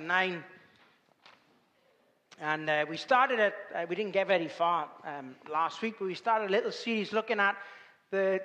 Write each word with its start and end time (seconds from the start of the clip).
nine. 0.00 0.42
And 2.40 2.68
uh, 2.68 2.86
we 2.88 2.96
started 2.96 3.38
it, 3.38 3.54
uh, 3.74 3.86
we 3.88 3.94
didn't 3.94 4.12
get 4.12 4.26
very 4.26 4.48
far 4.48 4.88
um, 5.06 5.36
last 5.50 5.82
week, 5.82 5.96
but 5.98 6.06
we 6.06 6.14
started 6.14 6.48
a 6.48 6.52
little 6.52 6.72
series 6.72 7.12
looking 7.12 7.38
at 7.38 7.56
the 8.10 8.40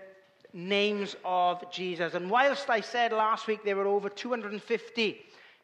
names 0.54 1.16
of 1.26 1.72
Jesus. 1.72 2.14
And 2.14 2.30
whilst 2.30 2.70
I 2.70 2.82
said 2.82 3.12
last 3.12 3.48
week 3.48 3.64
there 3.64 3.76
were 3.76 3.88
over 3.88 4.10
250 4.10 5.18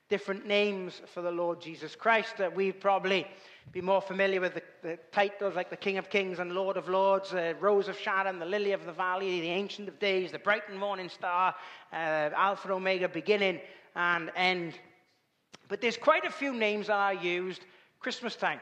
different 0.10 0.46
names 0.48 1.02
for 1.14 1.22
the 1.22 1.32
Lord 1.32 1.62
Jesus 1.62 1.96
Christ, 1.96 2.40
uh, 2.40 2.50
we'd 2.54 2.80
probably 2.80 3.28
be 3.72 3.82
more 3.82 4.02
familiar 4.02 4.42
with 4.42 4.56
the, 4.56 4.64
the, 4.82 5.00
titles 5.12 5.56
like 5.56 5.70
the 5.70 5.78
King 5.78 5.98
of 5.98 6.10
Kings 6.10 6.40
and 6.40 6.52
Lord 6.52 6.78
of 6.78 6.90
Lords, 6.90 7.34
uh, 7.34 7.54
Rose 7.60 7.88
of 7.88 7.98
Sharon, 7.98 8.40
the 8.40 8.46
Lily 8.46 8.74
of 8.74 8.86
the 8.86 8.92
Valley, 8.92 9.42
the 9.42 9.50
Ancient 9.50 9.88
of 9.88 10.00
Days, 10.00 10.32
the 10.32 10.40
Bright 10.40 10.64
and 10.70 10.78
Morning 10.78 11.10
Star, 11.10 11.56
uh, 11.92 11.96
Alpha 11.96 12.72
Omega, 12.72 13.08
beginning 13.08 13.60
and 13.96 14.32
end. 14.36 14.74
But 15.74 15.82
there's 15.82 15.98
quite 15.98 16.24
a 16.24 16.30
few 16.30 16.54
names 16.54 16.86
that 16.86 16.94
are 16.94 17.16
used 17.16 17.66
Christmas 18.00 18.36
time. 18.36 18.60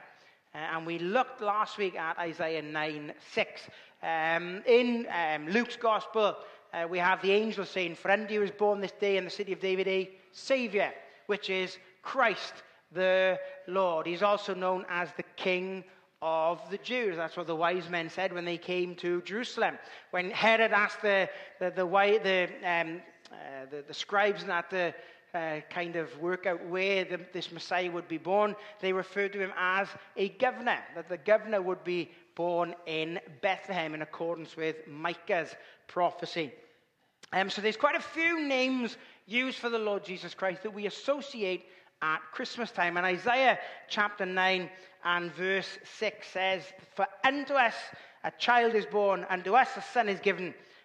Uh, 0.56 0.60
and 0.60 0.86
we 0.86 0.98
looked 0.98 1.42
last 1.42 1.78
week 1.78 1.98
at 1.98 2.18
Isaiah 2.18 2.62
9 2.62 3.14
6. 3.34 3.62
Um, 4.02 4.64
in 4.66 5.06
um, 5.12 5.50
Luke's 5.50 5.76
Gospel, 5.76 6.38
uh, 6.74 6.88
we 6.90 7.00
have 7.00 7.22
the 7.22 7.34
angel 7.34 7.66
saying, 7.66 7.96
For 7.96 8.12
unto 8.12 8.34
you 8.34 8.44
is 8.44 8.52
born 8.52 8.80
this 8.80 8.94
day 8.94 9.18
in 9.18 9.26
the 9.26 9.30
city 9.30 9.52
of 9.52 9.60
David 9.60 9.90
a 9.90 10.10
Saviour, 10.32 10.94
which 11.28 11.50
is 11.50 11.80
Christ 12.02 12.54
the 12.94 13.38
Lord. 13.68 14.08
He's 14.08 14.24
also 14.24 14.54
known 14.54 14.86
as 14.88 15.10
the 15.18 15.26
King 15.36 15.84
of 16.22 16.62
the 16.70 16.78
Jews. 16.78 17.18
That's 17.18 17.36
what 17.36 17.48
the 17.48 17.58
wise 17.58 17.90
men 17.90 18.10
said 18.10 18.32
when 18.32 18.46
they 18.46 18.58
came 18.58 18.96
to 18.96 19.22
Jerusalem. 19.24 19.78
When 20.12 20.32
Herod 20.32 20.72
asked 20.72 21.02
the, 21.02 21.28
the, 21.60 21.72
the, 21.72 21.84
the, 21.84 22.48
um, 22.66 23.02
uh, 23.34 23.66
the, 23.70 23.84
the 23.86 23.94
scribes 23.94 24.44
and 24.44 24.52
at 24.54 24.70
the 24.70 24.94
uh, 25.34 25.62
kind 25.70 25.96
of 25.96 26.16
work 26.20 26.46
out 26.46 26.66
where 26.68 27.06
the, 27.06 27.20
this 27.34 27.52
Messiah 27.52 27.92
would 27.92 28.08
be 28.08 28.18
born, 28.18 28.56
they 28.80 28.94
referred 28.94 29.34
to 29.34 29.40
him 29.40 29.52
as 29.58 29.88
a 30.18 30.30
governor, 30.30 30.80
that 30.96 31.10
the 31.10 31.18
governor 31.18 31.62
would 31.62 31.84
be 31.84 32.12
born 32.36 32.76
in 32.86 33.20
Bethlehem 33.42 33.94
in 33.94 34.02
accordance 34.02 34.56
with 34.56 34.88
Micah's 34.88 35.56
prophecy. 35.88 36.52
Um, 37.34 37.50
so 37.50 37.62
there's 37.62 37.78
quite 37.78 37.96
a 37.96 38.02
few 38.02 38.46
names 38.46 38.98
used 39.26 39.58
for 39.58 39.70
the 39.70 39.80
Lord 39.80 40.04
Jesus 40.04 40.34
Christ 40.34 40.64
that 40.64 40.74
we 40.74 40.86
associate 40.86 41.66
at 42.02 42.20
Christmas 42.34 42.72
time. 42.72 42.98
And 42.98 43.06
Isaiah 43.06 43.60
chapter 43.88 44.26
9 44.26 44.70
and 45.06 45.32
verse 45.34 45.78
6 45.98 46.28
says, 46.28 46.64
For 46.96 47.08
unto 47.24 47.54
us 47.54 47.76
a 48.24 48.32
child 48.32 48.76
is 48.76 48.86
born, 48.86 49.26
and 49.30 49.44
to 49.46 49.56
us 49.56 49.70
a 49.78 49.82
son 49.82 50.10
is 50.10 50.20
given 50.20 50.54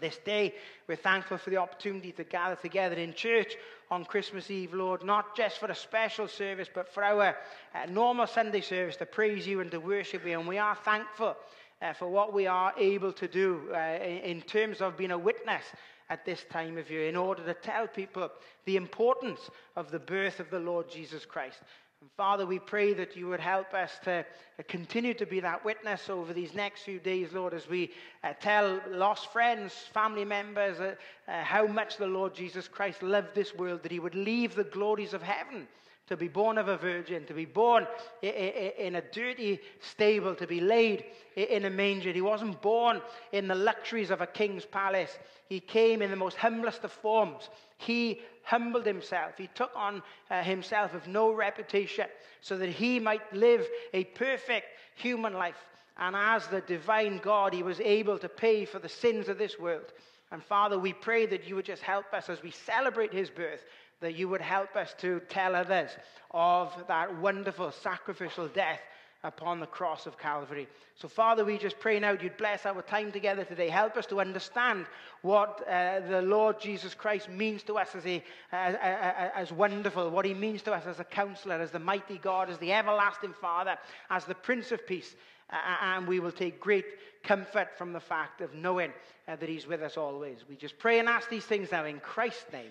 this 0.00 0.18
day. 0.18 0.54
We're 0.88 0.96
thankful 0.96 1.38
for 1.38 1.50
the 1.50 1.58
opportunity 1.58 2.12
to 2.12 2.24
gather 2.24 2.56
together 2.56 2.96
in 2.96 3.14
church 3.14 3.56
on 3.90 4.04
Christmas 4.04 4.50
Eve, 4.50 4.74
Lord, 4.74 5.04
not 5.04 5.36
just 5.36 5.58
for 5.58 5.66
a 5.66 5.74
special 5.74 6.28
service, 6.28 6.68
but 6.72 6.88
for 6.88 7.04
our 7.04 7.36
uh, 7.74 7.86
normal 7.88 8.26
Sunday 8.26 8.60
service 8.60 8.96
to 8.96 9.06
praise 9.06 9.46
you 9.46 9.60
and 9.60 9.70
to 9.70 9.78
worship 9.80 10.26
you. 10.26 10.38
And 10.38 10.48
we 10.48 10.58
are 10.58 10.76
thankful 10.76 11.36
uh, 11.82 11.92
for 11.92 12.08
what 12.08 12.32
we 12.32 12.46
are 12.46 12.72
able 12.78 13.12
to 13.12 13.28
do 13.28 13.62
uh, 13.74 13.98
in 14.02 14.42
terms 14.42 14.80
of 14.80 14.96
being 14.96 15.10
a 15.10 15.18
witness 15.18 15.64
at 16.08 16.24
this 16.24 16.44
time 16.50 16.76
of 16.76 16.90
year 16.90 17.08
in 17.08 17.16
order 17.16 17.44
to 17.44 17.54
tell 17.54 17.86
people 17.86 18.28
the 18.64 18.76
importance 18.76 19.40
of 19.76 19.90
the 19.90 19.98
birth 19.98 20.40
of 20.40 20.50
the 20.50 20.58
Lord 20.58 20.90
Jesus 20.90 21.24
Christ. 21.24 21.60
And 22.02 22.10
Father, 22.16 22.46
we 22.46 22.58
pray 22.58 22.94
that 22.94 23.14
you 23.14 23.28
would 23.28 23.40
help 23.40 23.74
us 23.74 23.98
to 24.04 24.24
continue 24.68 25.12
to 25.12 25.26
be 25.26 25.38
that 25.40 25.62
witness 25.66 26.08
over 26.08 26.32
these 26.32 26.54
next 26.54 26.80
few 26.84 26.98
days, 26.98 27.34
Lord, 27.34 27.52
as 27.52 27.68
we 27.68 27.90
uh, 28.24 28.32
tell 28.40 28.80
lost 28.88 29.30
friends, 29.34 29.74
family 29.92 30.24
members, 30.24 30.80
uh, 30.80 30.94
uh, 31.28 31.44
how 31.44 31.66
much 31.66 31.98
the 31.98 32.06
Lord 32.06 32.34
Jesus 32.34 32.68
Christ 32.68 33.02
loved 33.02 33.34
this 33.34 33.54
world, 33.54 33.82
that 33.82 33.92
he 33.92 34.00
would 34.00 34.14
leave 34.14 34.54
the 34.54 34.64
glories 34.64 35.12
of 35.12 35.22
heaven 35.22 35.68
to 36.10 36.16
be 36.16 36.26
born 36.26 36.58
of 36.58 36.66
a 36.66 36.76
virgin, 36.76 37.24
to 37.24 37.34
be 37.34 37.44
born 37.44 37.86
in 38.20 38.96
a 38.96 39.00
dirty 39.00 39.60
stable, 39.80 40.34
to 40.34 40.46
be 40.46 40.60
laid 40.60 41.04
in 41.36 41.64
a 41.66 41.70
manger. 41.70 42.10
He 42.10 42.20
wasn't 42.20 42.60
born 42.60 43.00
in 43.30 43.46
the 43.46 43.54
luxuries 43.54 44.10
of 44.10 44.20
a 44.20 44.26
king's 44.26 44.64
palace. 44.64 45.16
He 45.48 45.60
came 45.60 46.02
in 46.02 46.10
the 46.10 46.16
most 46.16 46.36
humblest 46.36 46.82
of 46.82 46.90
forms. 46.90 47.48
He 47.78 48.22
humbled 48.42 48.86
himself. 48.86 49.38
He 49.38 49.48
took 49.54 49.70
on 49.76 50.02
uh, 50.32 50.42
himself 50.42 50.94
of 50.94 51.06
no 51.06 51.32
reputation 51.32 52.06
so 52.40 52.58
that 52.58 52.70
he 52.70 52.98
might 52.98 53.32
live 53.32 53.64
a 53.94 54.02
perfect 54.02 54.66
human 54.96 55.34
life. 55.34 55.64
And 55.96 56.16
as 56.16 56.48
the 56.48 56.60
divine 56.62 57.18
God, 57.18 57.54
he 57.54 57.62
was 57.62 57.78
able 57.78 58.18
to 58.18 58.28
pay 58.28 58.64
for 58.64 58.80
the 58.80 58.88
sins 58.88 59.28
of 59.28 59.38
this 59.38 59.60
world. 59.60 59.92
And 60.32 60.42
Father, 60.42 60.78
we 60.78 60.92
pray 60.92 61.26
that 61.26 61.46
you 61.46 61.56
would 61.56 61.64
just 61.64 61.82
help 61.82 62.12
us 62.12 62.28
as 62.28 62.42
we 62.42 62.50
celebrate 62.50 63.12
his 63.12 63.30
birth, 63.30 63.64
that 64.00 64.14
you 64.14 64.28
would 64.28 64.40
help 64.40 64.76
us 64.76 64.94
to 64.98 65.20
tell 65.28 65.54
others 65.54 65.90
of 66.30 66.72
that 66.88 67.16
wonderful 67.18 67.70
sacrificial 67.70 68.48
death 68.48 68.80
upon 69.22 69.60
the 69.60 69.66
cross 69.66 70.06
of 70.06 70.18
Calvary. 70.18 70.66
So, 70.94 71.06
Father, 71.06 71.44
we 71.44 71.58
just 71.58 71.78
pray 71.78 72.00
now 72.00 72.12
you'd 72.12 72.38
bless 72.38 72.64
our 72.64 72.80
time 72.80 73.12
together 73.12 73.44
today. 73.44 73.68
Help 73.68 73.96
us 73.96 74.06
to 74.06 74.20
understand 74.20 74.86
what 75.20 75.62
uh, 75.68 76.00
the 76.08 76.22
Lord 76.22 76.58
Jesus 76.58 76.94
Christ 76.94 77.28
means 77.28 77.62
to 77.64 77.76
us 77.76 77.94
as, 77.94 78.06
a, 78.06 78.22
as, 78.52 79.52
wonderful, 79.52 80.08
what 80.10 80.24
he 80.24 80.32
means 80.32 80.62
to 80.62 80.72
us 80.72 80.86
as 80.86 81.00
a 81.00 81.04
counselor, 81.04 81.56
as 81.56 81.70
the 81.70 81.78
mighty 81.78 82.16
God, 82.16 82.48
as 82.48 82.56
the 82.58 82.72
everlasting 82.72 83.34
Father, 83.40 83.76
as 84.08 84.24
the 84.24 84.34
Prince 84.34 84.72
of 84.72 84.86
Peace. 84.86 85.14
And 85.50 86.06
we 86.06 86.20
will 86.20 86.32
take 86.32 86.60
great 86.60 86.86
comfort 87.22 87.76
from 87.76 87.92
the 87.92 88.00
fact 88.00 88.40
of 88.40 88.54
knowing 88.54 88.92
uh, 89.28 89.36
that 89.36 89.48
he's 89.48 89.66
with 89.66 89.82
us 89.82 89.98
always. 89.98 90.44
We 90.48 90.56
just 90.56 90.78
pray 90.78 90.98
and 90.98 91.08
ask 91.08 91.28
these 91.28 91.44
things 91.44 91.72
now 91.72 91.84
in 91.84 92.00
Christ's 92.00 92.50
name. 92.52 92.70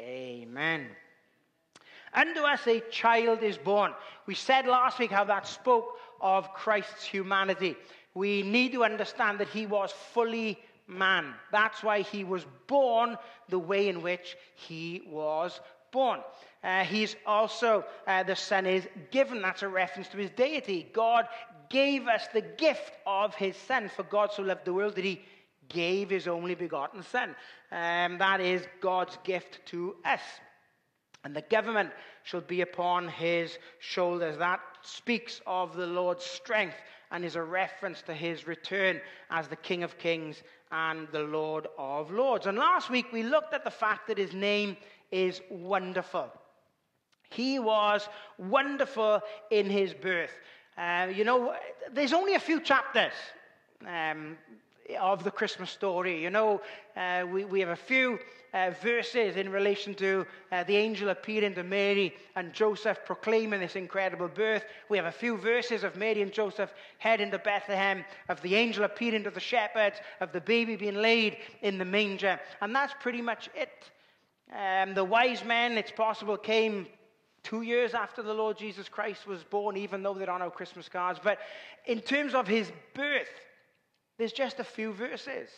Amen. 0.00 0.86
Unto 2.14 2.40
us 2.40 2.66
a 2.66 2.80
child 2.90 3.42
is 3.42 3.58
born. 3.58 3.92
We 4.26 4.34
said 4.34 4.66
last 4.66 4.98
week 4.98 5.10
how 5.10 5.24
that 5.24 5.46
spoke 5.46 5.98
of 6.20 6.52
Christ's 6.54 7.04
humanity. 7.04 7.76
We 8.14 8.42
need 8.42 8.72
to 8.72 8.84
understand 8.84 9.38
that 9.40 9.48
he 9.48 9.66
was 9.66 9.92
fully 10.12 10.58
man. 10.86 11.34
That's 11.52 11.82
why 11.82 12.00
he 12.00 12.24
was 12.24 12.46
born 12.66 13.16
the 13.48 13.58
way 13.58 13.88
in 13.88 14.02
which 14.02 14.36
he 14.54 15.02
was 15.06 15.60
born. 15.92 16.20
Uh, 16.64 16.84
he's 16.84 17.14
also, 17.26 17.84
uh, 18.06 18.22
the 18.22 18.36
Son 18.36 18.66
is 18.66 18.86
given. 19.10 19.42
That's 19.42 19.62
a 19.62 19.68
reference 19.68 20.08
to 20.08 20.16
his 20.16 20.30
deity. 20.30 20.88
God 20.92 21.28
gave 21.68 22.08
us 22.08 22.26
the 22.32 22.40
gift 22.40 22.92
of 23.06 23.34
his 23.34 23.56
Son. 23.56 23.90
For 23.94 24.02
God 24.02 24.32
so 24.32 24.42
loved 24.42 24.64
the 24.64 24.72
world 24.72 24.96
that 24.96 25.04
he 25.04 25.22
gave 25.68 26.10
his 26.10 26.28
only 26.28 26.54
begotten 26.54 27.02
Son. 27.02 27.34
Um, 27.70 28.18
that 28.18 28.40
is 28.40 28.62
God's 28.80 29.18
gift 29.24 29.60
to 29.66 29.96
us. 30.04 30.20
And 31.24 31.34
the 31.34 31.42
government 31.42 31.90
shall 32.22 32.40
be 32.40 32.60
upon 32.60 33.08
his 33.08 33.58
shoulders. 33.80 34.38
That 34.38 34.60
speaks 34.82 35.40
of 35.46 35.76
the 35.76 35.86
Lord's 35.86 36.24
strength 36.24 36.76
and 37.10 37.24
is 37.24 37.36
a 37.36 37.42
reference 37.42 38.02
to 38.02 38.14
his 38.14 38.46
return 38.46 39.00
as 39.30 39.48
the 39.48 39.56
King 39.56 39.82
of 39.82 39.98
Kings 39.98 40.42
and 40.70 41.08
the 41.12 41.20
Lord 41.20 41.66
of 41.78 42.10
Lords. 42.10 42.46
And 42.46 42.56
last 42.56 42.90
week 42.90 43.06
we 43.12 43.22
looked 43.22 43.54
at 43.54 43.64
the 43.64 43.70
fact 43.70 44.08
that 44.08 44.18
his 44.18 44.34
name 44.34 44.76
is 45.10 45.40
wonderful. 45.50 46.30
He 47.30 47.58
was 47.58 48.08
wonderful 48.38 49.20
in 49.50 49.68
his 49.68 49.92
birth. 49.94 50.32
Uh, 50.76 51.08
you 51.14 51.24
know, 51.24 51.54
there's 51.92 52.12
only 52.12 52.34
a 52.34 52.40
few 52.40 52.60
chapters. 52.60 53.12
Um, 53.86 54.36
of 54.96 55.24
the 55.24 55.30
Christmas 55.30 55.70
story. 55.70 56.22
You 56.22 56.30
know, 56.30 56.60
uh, 56.96 57.24
we, 57.30 57.44
we 57.44 57.60
have 57.60 57.68
a 57.68 57.76
few 57.76 58.18
uh, 58.54 58.70
verses 58.82 59.36
in 59.36 59.50
relation 59.50 59.94
to 59.94 60.26
uh, 60.50 60.64
the 60.64 60.76
angel 60.76 61.10
appearing 61.10 61.54
to 61.54 61.62
Mary 61.62 62.14
and 62.36 62.52
Joseph 62.52 62.98
proclaiming 63.04 63.60
this 63.60 63.76
incredible 63.76 64.28
birth. 64.28 64.64
We 64.88 64.96
have 64.96 65.06
a 65.06 65.12
few 65.12 65.36
verses 65.36 65.84
of 65.84 65.96
Mary 65.96 66.22
and 66.22 66.32
Joseph 66.32 66.72
heading 66.98 67.30
to 67.32 67.38
Bethlehem, 67.38 68.04
of 68.28 68.40
the 68.42 68.54
angel 68.54 68.84
appearing 68.84 69.24
to 69.24 69.30
the 69.30 69.40
shepherds, 69.40 70.00
of 70.20 70.32
the 70.32 70.40
baby 70.40 70.76
being 70.76 70.96
laid 70.96 71.38
in 71.62 71.78
the 71.78 71.84
manger. 71.84 72.40
And 72.60 72.74
that's 72.74 72.94
pretty 73.00 73.22
much 73.22 73.50
it. 73.54 73.90
Um, 74.50 74.94
the 74.94 75.04
wise 75.04 75.44
men, 75.44 75.76
it's 75.76 75.92
possible, 75.92 76.38
came 76.38 76.86
two 77.42 77.62
years 77.62 77.94
after 77.94 78.22
the 78.22 78.32
Lord 78.34 78.56
Jesus 78.56 78.88
Christ 78.88 79.26
was 79.26 79.44
born, 79.44 79.76
even 79.76 80.02
though 80.02 80.14
there 80.14 80.30
are 80.30 80.38
no 80.38 80.50
Christmas 80.50 80.88
cards. 80.88 81.20
But 81.22 81.38
in 81.86 82.00
terms 82.00 82.34
of 82.34 82.48
his 82.48 82.72
birth, 82.94 83.28
there's 84.18 84.32
just 84.32 84.58
a 84.58 84.64
few 84.64 84.92
verses. 84.92 85.48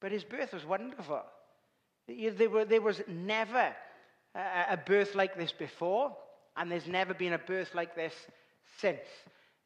But 0.00 0.12
his 0.12 0.24
birth 0.24 0.52
was 0.52 0.64
wonderful. 0.64 1.22
There, 2.08 2.80
was 2.80 3.02
never 3.08 3.74
a 4.34 4.76
birth 4.76 5.14
like 5.14 5.36
this 5.36 5.52
before, 5.52 6.16
and 6.56 6.70
there's 6.70 6.86
never 6.86 7.14
been 7.14 7.32
a 7.32 7.38
birth 7.38 7.74
like 7.74 7.94
this 7.94 8.14
since. 8.78 9.00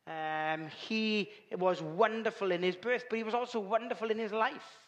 Um, 0.07 0.69
he 0.69 1.31
was 1.53 1.83
wonderful 1.83 2.51
in 2.53 2.63
his 2.63 2.77
birth, 2.77 3.05
but 3.09 3.17
he 3.17 3.23
was 3.23 3.35
also 3.35 3.61
wonderful 3.61 4.11
in 4.11 4.19
his 4.19 4.33
life. 4.33 4.79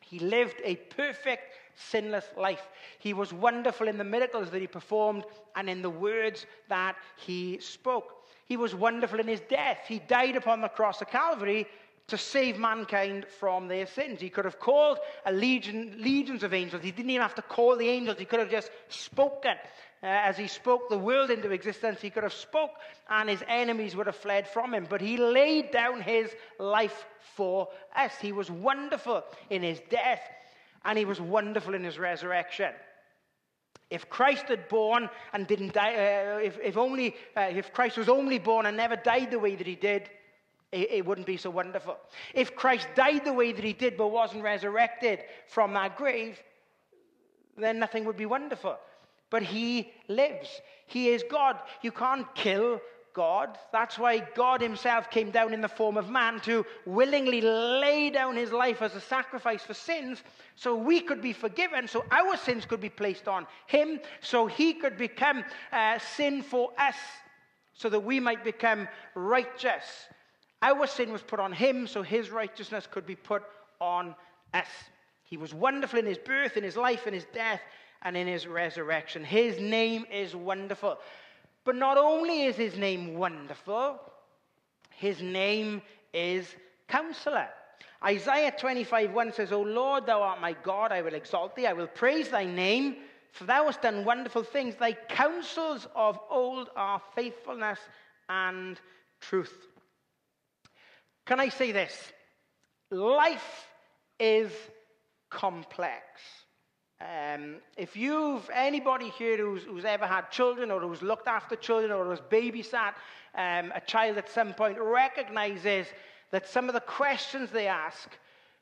He 0.00 0.18
lived 0.18 0.60
a 0.64 0.76
perfect, 0.76 1.54
sinless 1.74 2.26
life. 2.36 2.68
He 2.98 3.12
was 3.12 3.32
wonderful 3.32 3.88
in 3.88 3.98
the 3.98 4.04
miracles 4.04 4.50
that 4.50 4.60
he 4.60 4.66
performed 4.66 5.24
and 5.56 5.68
in 5.68 5.82
the 5.82 5.90
words 5.90 6.46
that 6.68 6.96
he 7.16 7.58
spoke. 7.60 8.15
He 8.46 8.56
was 8.56 8.74
wonderful 8.74 9.20
in 9.20 9.26
his 9.26 9.40
death. 9.40 9.80
He 9.86 9.98
died 9.98 10.36
upon 10.36 10.60
the 10.60 10.68
cross 10.68 11.02
of 11.02 11.10
Calvary 11.10 11.66
to 12.06 12.16
save 12.16 12.58
mankind 12.58 13.26
from 13.40 13.66
their 13.66 13.86
sins. 13.86 14.20
He 14.20 14.30
could 14.30 14.44
have 14.44 14.60
called 14.60 14.98
a 15.24 15.32
legion, 15.32 15.96
legions 15.98 16.44
of 16.44 16.54
angels. 16.54 16.82
He 16.82 16.92
didn't 16.92 17.10
even 17.10 17.22
have 17.22 17.34
to 17.34 17.42
call 17.42 17.76
the 17.76 17.88
angels. 17.88 18.18
He 18.18 18.24
could 18.24 18.38
have 18.38 18.50
just 18.50 18.70
spoken. 18.88 19.56
Uh, 20.02 20.06
as 20.06 20.36
he 20.36 20.46
spoke 20.46 20.88
the 20.88 20.98
world 20.98 21.30
into 21.30 21.50
existence, 21.50 22.00
he 22.00 22.10
could 22.10 22.22
have 22.22 22.32
spoke 22.32 22.70
and 23.10 23.28
his 23.28 23.42
enemies 23.48 23.96
would 23.96 24.06
have 24.06 24.14
fled 24.14 24.46
from 24.46 24.72
him. 24.72 24.86
But 24.88 25.00
he 25.00 25.16
laid 25.16 25.72
down 25.72 26.00
his 26.00 26.30
life 26.60 27.06
for 27.34 27.68
us. 27.96 28.12
He 28.20 28.30
was 28.30 28.48
wonderful 28.48 29.24
in 29.50 29.62
his 29.62 29.80
death 29.90 30.22
and 30.84 30.96
he 30.96 31.04
was 31.04 31.20
wonderful 31.20 31.74
in 31.74 31.82
his 31.82 31.98
resurrection. 31.98 32.72
If 33.90 34.08
Christ 34.10 34.48
had 34.48 34.68
born 34.68 35.08
and 35.32 35.46
didn't 35.46 35.74
die, 35.74 35.94
uh, 35.94 36.38
if, 36.38 36.58
if, 36.62 36.76
only, 36.76 37.14
uh, 37.36 37.42
if 37.52 37.72
Christ 37.72 37.96
was 37.96 38.08
only 38.08 38.38
born 38.38 38.66
and 38.66 38.76
never 38.76 38.96
died 38.96 39.30
the 39.30 39.38
way 39.38 39.54
that 39.54 39.66
he 39.66 39.76
did, 39.76 40.10
it, 40.72 40.90
it 40.90 41.06
wouldn't 41.06 41.26
be 41.26 41.36
so 41.36 41.50
wonderful. 41.50 41.96
If 42.34 42.56
Christ 42.56 42.88
died 42.96 43.24
the 43.24 43.32
way 43.32 43.52
that 43.52 43.64
he 43.64 43.72
did 43.72 43.96
but 43.96 44.08
wasn't 44.08 44.42
resurrected 44.42 45.20
from 45.46 45.72
that 45.74 45.96
grave, 45.96 46.42
then 47.56 47.78
nothing 47.78 48.04
would 48.04 48.16
be 48.16 48.26
wonderful. 48.26 48.76
But 49.30 49.42
he 49.42 49.92
lives. 50.08 50.48
He 50.86 51.08
is 51.08 51.24
God. 51.28 51.56
You 51.82 51.92
can't 51.92 52.32
kill 52.34 52.80
God. 53.16 53.58
That's 53.72 53.98
why 53.98 54.18
God 54.36 54.60
himself 54.60 55.10
came 55.10 55.30
down 55.30 55.54
in 55.54 55.62
the 55.62 55.68
form 55.68 55.96
of 55.96 56.10
man 56.10 56.38
to 56.40 56.66
willingly 56.84 57.40
lay 57.40 58.10
down 58.10 58.36
his 58.36 58.52
life 58.52 58.82
as 58.82 58.94
a 58.94 59.00
sacrifice 59.00 59.62
for 59.62 59.72
sins 59.72 60.22
so 60.54 60.76
we 60.76 61.00
could 61.00 61.22
be 61.22 61.32
forgiven, 61.32 61.88
so 61.88 62.04
our 62.10 62.36
sins 62.36 62.66
could 62.66 62.80
be 62.80 62.90
placed 62.90 63.26
on 63.26 63.46
him, 63.68 64.00
so 64.20 64.46
he 64.46 64.74
could 64.74 64.98
become 64.98 65.42
uh, 65.72 65.98
sin 65.98 66.42
for 66.42 66.70
us, 66.78 66.96
so 67.72 67.88
that 67.88 68.00
we 68.00 68.20
might 68.20 68.44
become 68.44 68.86
righteous. 69.14 69.84
Our 70.60 70.86
sin 70.86 71.10
was 71.10 71.22
put 71.22 71.40
on 71.40 71.54
him, 71.54 71.86
so 71.86 72.02
his 72.02 72.28
righteousness 72.30 72.86
could 72.90 73.06
be 73.06 73.16
put 73.16 73.42
on 73.80 74.14
us. 74.52 74.68
He 75.24 75.38
was 75.38 75.54
wonderful 75.54 75.98
in 75.98 76.06
his 76.06 76.18
birth, 76.18 76.58
in 76.58 76.64
his 76.64 76.76
life, 76.76 77.06
in 77.06 77.14
his 77.14 77.26
death, 77.32 77.62
and 78.02 78.14
in 78.14 78.26
his 78.26 78.46
resurrection. 78.46 79.24
His 79.24 79.58
name 79.58 80.04
is 80.12 80.36
wonderful. 80.36 80.98
But 81.66 81.74
not 81.74 81.98
only 81.98 82.44
is 82.44 82.54
his 82.54 82.78
name 82.78 83.16
wonderful, 83.16 83.98
his 84.94 85.20
name 85.20 85.82
is 86.14 86.54
counselor. 86.86 87.48
Isaiah 88.04 88.54
25 88.56 89.12
1 89.12 89.32
says, 89.32 89.50
O 89.50 89.62
Lord, 89.62 90.06
thou 90.06 90.22
art 90.22 90.40
my 90.40 90.52
God, 90.62 90.92
I 90.92 91.02
will 91.02 91.14
exalt 91.14 91.56
thee, 91.56 91.66
I 91.66 91.72
will 91.72 91.88
praise 91.88 92.28
thy 92.28 92.44
name, 92.44 92.98
for 93.32 93.44
thou 93.44 93.66
hast 93.66 93.82
done 93.82 94.04
wonderful 94.04 94.44
things. 94.44 94.76
Thy 94.76 94.92
counsels 94.92 95.88
of 95.96 96.20
old 96.30 96.70
are 96.76 97.02
faithfulness 97.16 97.80
and 98.28 98.80
truth. 99.20 99.66
Can 101.26 101.40
I 101.40 101.48
say 101.48 101.72
this? 101.72 102.12
Life 102.92 103.66
is 104.20 104.52
complex. 105.30 106.04
Um, 107.00 107.56
if 107.76 107.94
you've 107.94 108.48
anybody 108.54 109.10
here 109.10 109.36
who's, 109.36 109.64
who's, 109.64 109.84
ever 109.84 110.06
had 110.06 110.30
children 110.30 110.70
or 110.70 110.80
who's 110.80 111.02
looked 111.02 111.28
after 111.28 111.54
children 111.54 111.92
or 111.92 112.06
who's 112.06 112.20
babysat 112.20 112.94
um, 113.34 113.70
a 113.74 113.82
child 113.86 114.16
at 114.16 114.30
some 114.30 114.54
point 114.54 114.78
recognizes 114.80 115.86
that 116.30 116.48
some 116.48 116.68
of 116.68 116.74
the 116.74 116.80
questions 116.80 117.50
they 117.50 117.66
ask 117.66 118.08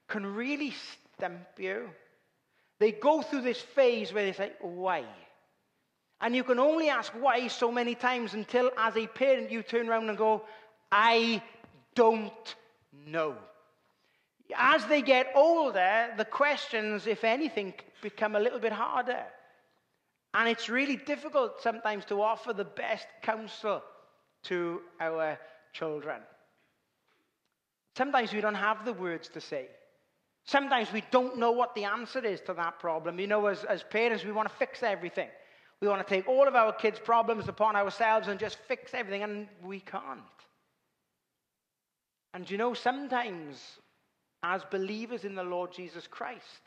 can 0.09 0.27
really 0.27 0.75
stump 1.17 1.47
you. 1.59 1.91
They 2.81 2.91
go 2.91 3.23
through 3.23 3.43
this 3.43 3.61
phase 3.61 4.13
where 4.13 4.25
they 4.25 4.33
say, 4.33 4.53
Why? 4.61 5.05
And 6.21 6.35
you 6.35 6.43
can 6.43 6.59
only 6.59 6.89
ask 6.89 7.13
why 7.13 7.49
so 7.49 7.71
many 7.71 7.95
times 7.95 8.35
until, 8.35 8.71
as 8.77 8.97
a 8.97 9.07
parent, 9.07 9.51
you 9.51 9.63
turn 9.63 9.89
around 9.89 10.09
and 10.09 10.19
go, 10.19 10.45
I 10.91 11.43
don't 11.95 12.57
know. 13.07 13.37
As 14.57 14.85
they 14.87 15.03
get 15.03 15.33
older, 15.35 16.13
the 16.17 16.25
questions, 16.25 17.07
if 17.07 17.25
anything, 17.25 17.75
become 18.03 18.37
a 18.37 18.41
little 18.41 18.59
bit 18.59 18.73
harder. 18.73 19.25
And 20.35 20.49
it's 20.49 20.69
really 20.69 20.97
difficult 20.97 21.63
sometimes 21.63 22.05
to 22.07 22.21
offer 22.21 22.53
the 22.53 22.65
best 22.65 23.07
counsel 23.23 23.83
to 24.45 24.81
our 25.01 25.39
children. 25.73 26.21
Sometimes 27.97 28.33
we 28.33 28.41
don't 28.41 28.55
have 28.55 28.85
the 28.85 28.93
words 28.93 29.29
to 29.29 29.41
say. 29.41 29.69
Sometimes 30.45 30.93
we 30.93 31.03
don't 31.11 31.39
know 31.39 31.53
what 31.53 31.75
the 31.75 31.85
answer 31.85 32.25
is 32.25 32.41
to 32.43 32.55
that 32.55 32.79
problem. 32.79 33.19
You 33.19 33.29
know, 33.29 33.47
as, 33.47 33.65
as 33.65 33.83
parents, 33.83 34.25
we 34.25 34.33
want 34.33 34.49
to 34.49 34.55
fix 34.57 34.83
everything. 34.83 35.29
We 35.81 35.89
want 35.89 36.07
to 36.07 36.15
take 36.15 36.29
all 36.29 36.47
of 36.47 36.55
our 36.55 36.73
kids' 36.73 36.99
problems 36.99 37.49
upon 37.49 37.77
ourselves 37.77 38.29
and 38.29 38.39
just 38.39 38.59
fix 38.69 38.93
everything, 38.93 39.23
and 39.23 39.49
we 39.63 39.81
can't. 39.81 40.21
And 42.35 42.51
you 42.51 42.59
know, 42.59 42.75
sometimes 42.75 43.79
as 44.45 44.63
believers 44.71 45.25
in 45.25 45.35
the 45.35 45.43
Lord 45.43 45.73
Jesus 45.73 46.07
Christ, 46.07 46.61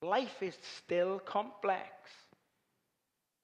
life 0.00 0.40
is 0.40 0.56
still 0.76 1.18
complex. 1.18 1.90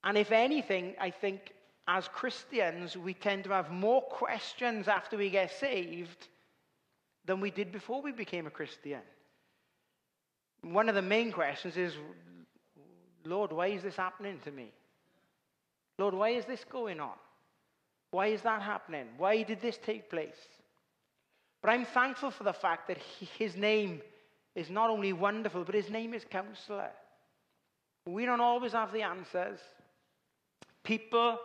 And 0.04 0.16
if 0.16 0.30
anything, 0.30 0.94
I 1.00 1.10
think 1.10 1.52
as 1.88 2.06
Christians, 2.06 2.96
we 2.96 3.12
tend 3.12 3.44
to 3.44 3.50
have 3.50 3.70
more 3.72 4.00
questions 4.00 4.86
after 4.86 5.16
we 5.16 5.28
get 5.28 5.50
saved 5.50 6.28
than 7.24 7.40
we 7.40 7.50
did 7.50 7.72
before 7.72 8.00
we 8.00 8.12
became 8.12 8.46
a 8.46 8.50
Christian. 8.50 9.00
One 10.62 10.88
of 10.88 10.94
the 10.94 11.02
main 11.02 11.32
questions 11.32 11.76
is 11.76 11.94
Lord, 13.24 13.52
why 13.52 13.68
is 13.68 13.82
this 13.82 13.96
happening 13.96 14.38
to 14.44 14.52
me? 14.52 14.70
Lord, 15.98 16.14
why 16.14 16.30
is 16.30 16.44
this 16.44 16.64
going 16.70 17.00
on? 17.00 17.16
Why 18.12 18.28
is 18.28 18.42
that 18.42 18.62
happening? 18.62 19.06
Why 19.16 19.42
did 19.42 19.60
this 19.60 19.78
take 19.78 20.08
place? 20.10 20.36
But 21.64 21.70
I'm 21.70 21.86
thankful 21.86 22.30
for 22.30 22.44
the 22.44 22.52
fact 22.52 22.88
that 22.88 22.98
he, 22.98 23.24
his 23.38 23.56
name 23.56 24.02
is 24.54 24.68
not 24.68 24.90
only 24.90 25.14
wonderful, 25.14 25.64
but 25.64 25.74
his 25.74 25.88
name 25.88 26.12
is 26.12 26.22
counselor. 26.22 26.90
We 28.04 28.26
don't 28.26 28.42
always 28.42 28.72
have 28.72 28.92
the 28.92 29.00
answers. 29.00 29.58
People 30.82 31.38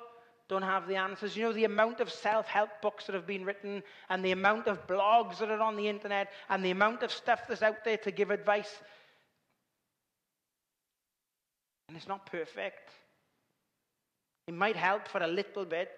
don't 0.49 0.61
have 0.61 0.89
the 0.89 0.97
answers. 0.97 1.37
You 1.37 1.43
know, 1.43 1.53
the 1.53 1.63
amount 1.63 2.01
of 2.01 2.11
self 2.11 2.47
help 2.47 2.69
books 2.81 3.05
that 3.05 3.15
have 3.15 3.25
been 3.25 3.45
written, 3.45 3.81
and 4.09 4.25
the 4.25 4.33
amount 4.33 4.67
of 4.67 4.85
blogs 4.87 5.39
that 5.39 5.51
are 5.51 5.61
on 5.61 5.77
the 5.77 5.87
internet, 5.87 6.33
and 6.49 6.65
the 6.65 6.71
amount 6.71 7.01
of 7.01 7.13
stuff 7.13 7.43
that's 7.47 7.61
out 7.61 7.85
there 7.85 7.95
to 7.99 8.11
give 8.11 8.29
advice. 8.29 8.75
And 11.87 11.95
it's 11.95 12.09
not 12.09 12.25
perfect. 12.25 12.89
It 14.47 14.53
might 14.53 14.75
help 14.75 15.07
for 15.07 15.23
a 15.23 15.27
little 15.27 15.63
bit, 15.63 15.91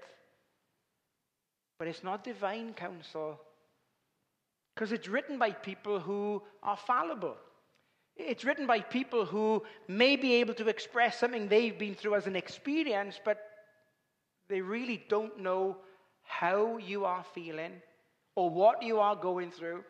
but 1.80 1.88
it's 1.88 2.04
not 2.04 2.24
divine 2.24 2.76
counsel. 2.76 3.40
Because 4.82 4.94
it's 4.94 5.08
written 5.08 5.38
by 5.38 5.52
people 5.52 6.00
who 6.00 6.42
are 6.64 6.76
fallible. 6.76 7.36
It's 8.18 8.44
written 8.44 8.66
by 8.66 8.80
people 8.80 9.26
who 9.26 9.62
may 9.88 10.16
be 10.16 10.34
able 10.42 10.56
to 10.56 10.70
express 10.70 11.20
something 11.20 11.48
they've 11.48 11.78
been 11.78 11.94
through 11.94 12.16
as 12.16 12.26
an 12.26 12.36
experience, 12.36 13.20
but 13.24 13.38
they 14.50 14.60
really 14.60 15.04
don't 15.08 15.40
know 15.40 15.78
how 16.24 16.78
you 16.78 17.06
are 17.06 17.24
feeling 17.36 17.74
or 18.34 18.50
what 18.50 18.82
you 18.82 19.00
are 19.00 19.16
going 19.16 19.52
through. 19.52 19.84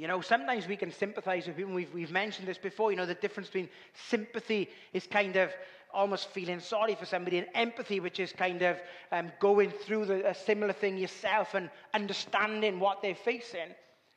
You 0.00 0.08
know, 0.08 0.20
sometimes 0.20 0.66
we 0.66 0.74
can 0.74 0.90
sympathize 0.90 1.46
with 1.46 1.56
people. 1.56 1.72
We've, 1.72 1.94
we've 1.94 2.10
mentioned 2.10 2.48
this 2.48 2.58
before. 2.58 2.90
You 2.90 2.96
know, 2.96 3.06
the 3.06 3.14
difference 3.14 3.50
between 3.50 3.68
sympathy 4.08 4.68
is 4.92 5.06
kind 5.06 5.36
of 5.36 5.52
almost 5.92 6.28
feeling 6.30 6.60
sorry 6.60 6.94
for 6.94 7.06
somebody, 7.06 7.38
and 7.38 7.48
empathy, 7.54 8.00
which 8.00 8.20
is 8.20 8.32
kind 8.32 8.62
of 8.62 8.78
um, 9.12 9.32
going 9.40 9.70
through 9.70 10.06
the, 10.06 10.28
a 10.28 10.34
similar 10.34 10.72
thing 10.72 10.96
yourself 10.96 11.54
and 11.54 11.70
understanding 11.94 12.80
what 12.80 13.02
they're 13.02 13.14
facing. 13.14 13.74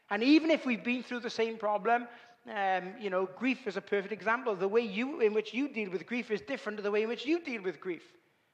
And 0.09 0.23
even 0.23 0.51
if 0.51 0.65
we've 0.65 0.83
been 0.83 1.03
through 1.03 1.21
the 1.21 1.29
same 1.29 1.57
problem, 1.57 2.07
um, 2.53 2.93
you 2.99 3.09
know, 3.09 3.27
grief 3.37 3.67
is 3.67 3.77
a 3.77 3.81
perfect 3.81 4.11
example. 4.11 4.55
The 4.55 4.67
way 4.67 4.81
you, 4.81 5.21
in 5.21 5.33
which 5.33 5.53
you 5.53 5.69
deal 5.69 5.89
with 5.89 6.05
grief 6.05 6.29
is 6.29 6.41
different 6.41 6.77
to 6.77 6.83
the 6.83 6.91
way 6.91 7.03
in 7.03 7.09
which 7.09 7.25
you 7.25 7.39
deal 7.39 7.61
with 7.61 7.79
grief. 7.79 8.03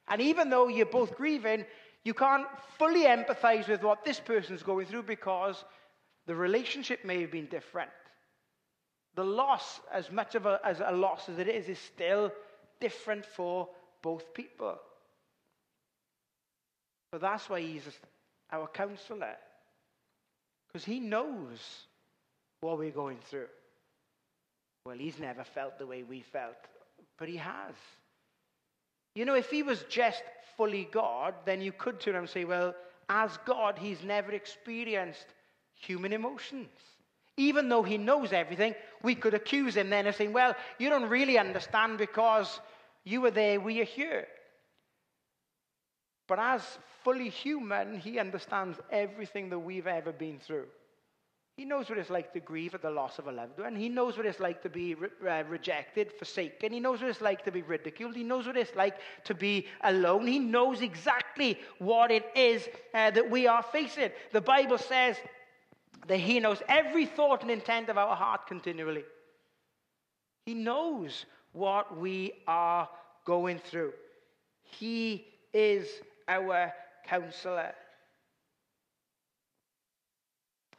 And 0.08 0.20
even 0.20 0.50
though 0.50 0.68
you're 0.68 0.86
both 0.86 1.16
grieving, 1.16 1.64
you 2.04 2.14
can't 2.14 2.46
fully 2.78 3.02
empathize 3.02 3.68
with 3.68 3.82
what 3.82 4.04
this 4.04 4.20
person's 4.20 4.62
going 4.62 4.86
through 4.86 5.02
because 5.02 5.64
the 6.26 6.34
relationship 6.34 7.04
may 7.04 7.20
have 7.20 7.30
been 7.30 7.46
different. 7.46 7.90
The 9.16 9.24
loss, 9.24 9.80
as 9.92 10.10
much 10.10 10.34
of 10.34 10.46
a, 10.46 10.60
as 10.64 10.80
a 10.84 10.92
loss 10.92 11.28
as 11.28 11.38
it 11.38 11.48
is, 11.48 11.68
is 11.68 11.78
still 11.78 12.30
different 12.80 13.24
for 13.24 13.68
both 14.02 14.32
people. 14.34 14.78
But 17.12 17.20
that's 17.20 17.48
why 17.48 17.60
he's 17.60 17.82
our 18.52 18.68
counselor. 18.68 19.36
Because 20.68 20.84
he 20.84 21.00
knows 21.00 21.58
what 22.60 22.78
we're 22.78 22.90
going 22.90 23.18
through. 23.24 23.48
Well, 24.84 24.96
he's 24.96 25.18
never 25.18 25.44
felt 25.44 25.78
the 25.78 25.86
way 25.86 26.02
we 26.02 26.20
felt, 26.20 26.56
but 27.18 27.28
he 27.28 27.36
has. 27.36 27.74
You 29.14 29.24
know, 29.24 29.34
if 29.34 29.50
he 29.50 29.62
was 29.62 29.84
just 29.88 30.22
fully 30.56 30.88
God, 30.90 31.34
then 31.44 31.60
you 31.60 31.72
could 31.72 32.00
turn 32.00 32.14
around 32.14 32.24
and 32.24 32.30
say, 32.30 32.44
well, 32.44 32.74
as 33.08 33.36
God, 33.44 33.78
he's 33.78 34.02
never 34.04 34.32
experienced 34.32 35.26
human 35.74 36.12
emotions. 36.12 36.68
Even 37.36 37.68
though 37.68 37.82
he 37.82 37.98
knows 37.98 38.32
everything, 38.32 38.74
we 39.02 39.14
could 39.14 39.34
accuse 39.34 39.76
him 39.76 39.90
then 39.90 40.06
of 40.06 40.14
saying, 40.14 40.32
well, 40.32 40.54
you 40.78 40.88
don't 40.88 41.08
really 41.08 41.38
understand 41.38 41.98
because 41.98 42.60
you 43.04 43.20
were 43.20 43.30
there, 43.30 43.60
we 43.60 43.80
are 43.80 43.84
here. 43.84 44.26
But 46.28 46.38
as 46.38 46.62
fully 47.02 47.28
human, 47.28 47.98
he 47.98 48.18
understands 48.18 48.78
everything 48.90 49.50
that 49.50 49.58
we've 49.58 49.86
ever 49.86 50.12
been 50.12 50.38
through. 50.38 50.66
He 51.56 51.66
knows 51.66 51.90
what 51.90 51.98
it's 51.98 52.08
like 52.08 52.32
to 52.32 52.40
grieve 52.40 52.74
at 52.74 52.80
the 52.80 52.90
loss 52.90 53.18
of 53.18 53.26
a 53.26 53.32
loved 53.32 53.58
one. 53.58 53.76
He 53.76 53.90
knows 53.90 54.16
what 54.16 54.24
it's 54.24 54.40
like 54.40 54.62
to 54.62 54.70
be 54.70 54.94
re- 54.94 55.08
uh, 55.28 55.44
rejected, 55.44 56.12
forsaken. 56.12 56.72
He 56.72 56.80
knows 56.80 57.02
what 57.02 57.10
it's 57.10 57.20
like 57.20 57.44
to 57.44 57.52
be 57.52 57.60
ridiculed. 57.60 58.16
He 58.16 58.22
knows 58.22 58.46
what 58.46 58.56
it's 58.56 58.74
like 58.74 58.96
to 59.24 59.34
be 59.34 59.66
alone. 59.82 60.26
He 60.26 60.38
knows 60.38 60.80
exactly 60.80 61.58
what 61.78 62.10
it 62.10 62.24
is 62.34 62.66
uh, 62.94 63.10
that 63.10 63.30
we 63.30 63.46
are 63.46 63.62
facing. 63.62 64.10
The 64.32 64.40
Bible 64.40 64.78
says 64.78 65.16
that 66.06 66.16
He 66.18 66.40
knows 66.40 66.62
every 66.66 67.04
thought 67.04 67.42
and 67.42 67.50
intent 67.50 67.90
of 67.90 67.98
our 67.98 68.16
heart 68.16 68.46
continually. 68.46 69.04
He 70.46 70.54
knows 70.54 71.26
what 71.52 71.98
we 71.98 72.32
are 72.46 72.88
going 73.24 73.58
through. 73.58 73.92
He 74.62 75.26
is 75.52 75.88
our 76.28 76.72
counselor. 77.06 77.72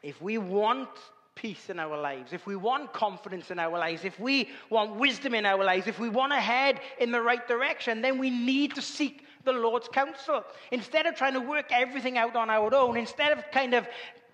If 0.01 0.21
we 0.21 0.37
want 0.37 0.89
peace 1.35 1.69
in 1.69 1.79
our 1.79 1.97
lives, 1.99 2.33
if 2.33 2.45
we 2.45 2.55
want 2.55 2.93
confidence 2.93 3.51
in 3.51 3.59
our 3.59 3.77
lives, 3.77 4.03
if 4.03 4.19
we 4.19 4.49
want 4.69 4.95
wisdom 4.95 5.33
in 5.33 5.45
our 5.45 5.63
lives, 5.63 5.87
if 5.87 5.99
we 5.99 6.09
want 6.09 6.31
to 6.31 6.39
head 6.39 6.79
in 6.99 7.11
the 7.11 7.21
right 7.21 7.47
direction, 7.47 8.01
then 8.01 8.17
we 8.17 8.29
need 8.29 8.75
to 8.75 8.81
seek 8.81 9.25
the 9.43 9.51
Lord's 9.51 9.87
counsel. 9.87 10.43
Instead 10.71 11.05
of 11.05 11.15
trying 11.15 11.33
to 11.33 11.39
work 11.39 11.67
everything 11.71 12.17
out 12.17 12.35
on 12.35 12.49
our 12.49 12.73
own, 12.73 12.97
instead 12.97 13.37
of 13.37 13.43
kind 13.51 13.73
of 13.73 13.87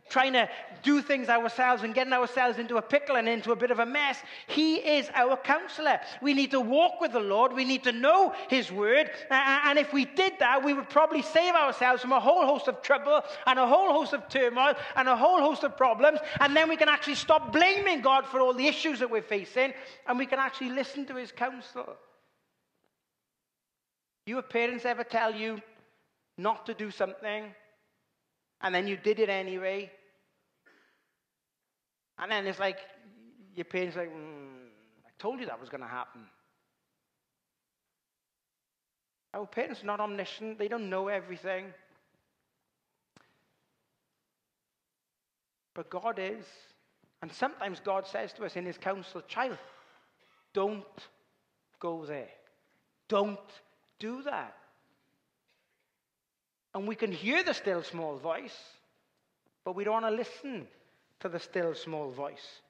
trying 0.09 0.33
to 0.33 0.49
do 0.83 1.01
things 1.01 1.29
ourselves 1.29 1.83
and 1.83 1.93
getting 1.93 2.13
ourselves 2.13 2.59
into 2.59 2.77
a 2.77 2.81
pickle 2.81 3.15
and 3.15 3.27
into 3.27 3.51
a 3.51 3.55
bit 3.55 3.71
of 3.71 3.79
a 3.79 3.85
mess. 3.85 4.17
He 4.47 4.75
is 4.75 5.09
our 5.13 5.37
counselor. 5.37 5.99
We 6.21 6.33
need 6.33 6.51
to 6.51 6.59
walk 6.61 7.01
with 7.01 7.11
the 7.11 7.19
Lord. 7.19 7.53
We 7.53 7.65
need 7.65 7.83
to 7.83 7.91
know 7.91 8.33
His 8.49 8.71
word. 8.71 9.11
And 9.29 9.77
if 9.77 9.93
we 9.93 10.05
did 10.05 10.33
that, 10.39 10.63
we 10.63 10.73
would 10.73 10.89
probably 10.89 11.21
save 11.21 11.55
ourselves 11.55 12.01
from 12.01 12.11
a 12.11 12.19
whole 12.19 12.45
host 12.45 12.67
of 12.67 12.81
trouble 12.81 13.21
and 13.45 13.59
a 13.59 13.67
whole 13.67 13.91
host 13.91 14.13
of 14.13 14.29
turmoil 14.29 14.73
and 14.95 15.07
a 15.07 15.15
whole 15.15 15.39
host 15.39 15.63
of 15.63 15.75
problems. 15.77 16.19
And 16.39 16.55
then 16.55 16.69
we 16.69 16.77
can 16.77 16.89
actually 16.89 17.15
stop 17.15 17.51
blaming 17.51 18.01
God 18.01 18.25
for 18.25 18.39
all 18.39 18.53
the 18.53 18.67
issues 18.67 18.99
that 18.99 19.09
we're 19.09 19.21
facing 19.21 19.73
and 20.07 20.17
we 20.17 20.25
can 20.25 20.39
actually 20.39 20.69
listen 20.69 21.05
to 21.07 21.15
His 21.15 21.31
counsel. 21.31 21.95
Your 24.25 24.41
parents 24.41 24.85
ever 24.85 25.03
tell 25.03 25.33
you 25.33 25.61
not 26.37 26.65
to 26.65 26.73
do 26.73 26.91
something 26.91 27.45
and 28.61 28.73
then 28.73 28.87
you 28.87 28.97
did 28.97 29.19
it 29.19 29.29
anyway? 29.29 29.91
And 32.19 32.31
then 32.31 32.47
it's 32.47 32.59
like, 32.59 32.79
your 33.55 33.65
parents 33.65 33.95
like, 33.95 34.11
mm, 34.11 34.67
I 35.05 35.09
told 35.19 35.39
you 35.39 35.45
that 35.47 35.59
was 35.59 35.69
going 35.69 35.81
to 35.81 35.87
happen. 35.87 36.21
Our 39.33 39.45
parents 39.45 39.83
are 39.83 39.85
not 39.85 39.99
omniscient, 39.99 40.57
they 40.57 40.67
don't 40.67 40.89
know 40.89 41.09
everything. 41.09 41.73
But 45.73 45.89
God 45.89 46.17
is. 46.17 46.45
And 47.21 47.31
sometimes 47.31 47.79
God 47.79 48.07
says 48.07 48.33
to 48.33 48.45
us 48.45 48.55
in 48.55 48.65
His 48.65 48.77
counsel, 48.77 49.21
child, 49.21 49.57
don't 50.53 50.85
go 51.79 52.05
there. 52.05 52.29
Don't 53.07 53.39
do 53.99 54.23
that. 54.23 54.55
And 56.73 56.87
we 56.87 56.95
can 56.95 57.11
hear 57.11 57.43
the 57.43 57.53
still 57.53 57.83
small 57.83 58.17
voice, 58.17 58.57
but 59.63 59.75
we 59.75 59.83
don't 59.83 60.01
want 60.01 60.05
to 60.05 60.11
listen 60.11 60.67
to 61.19 61.29
the 61.29 61.39
still 61.39 61.73
small 61.73 62.11
voice. 62.11 62.61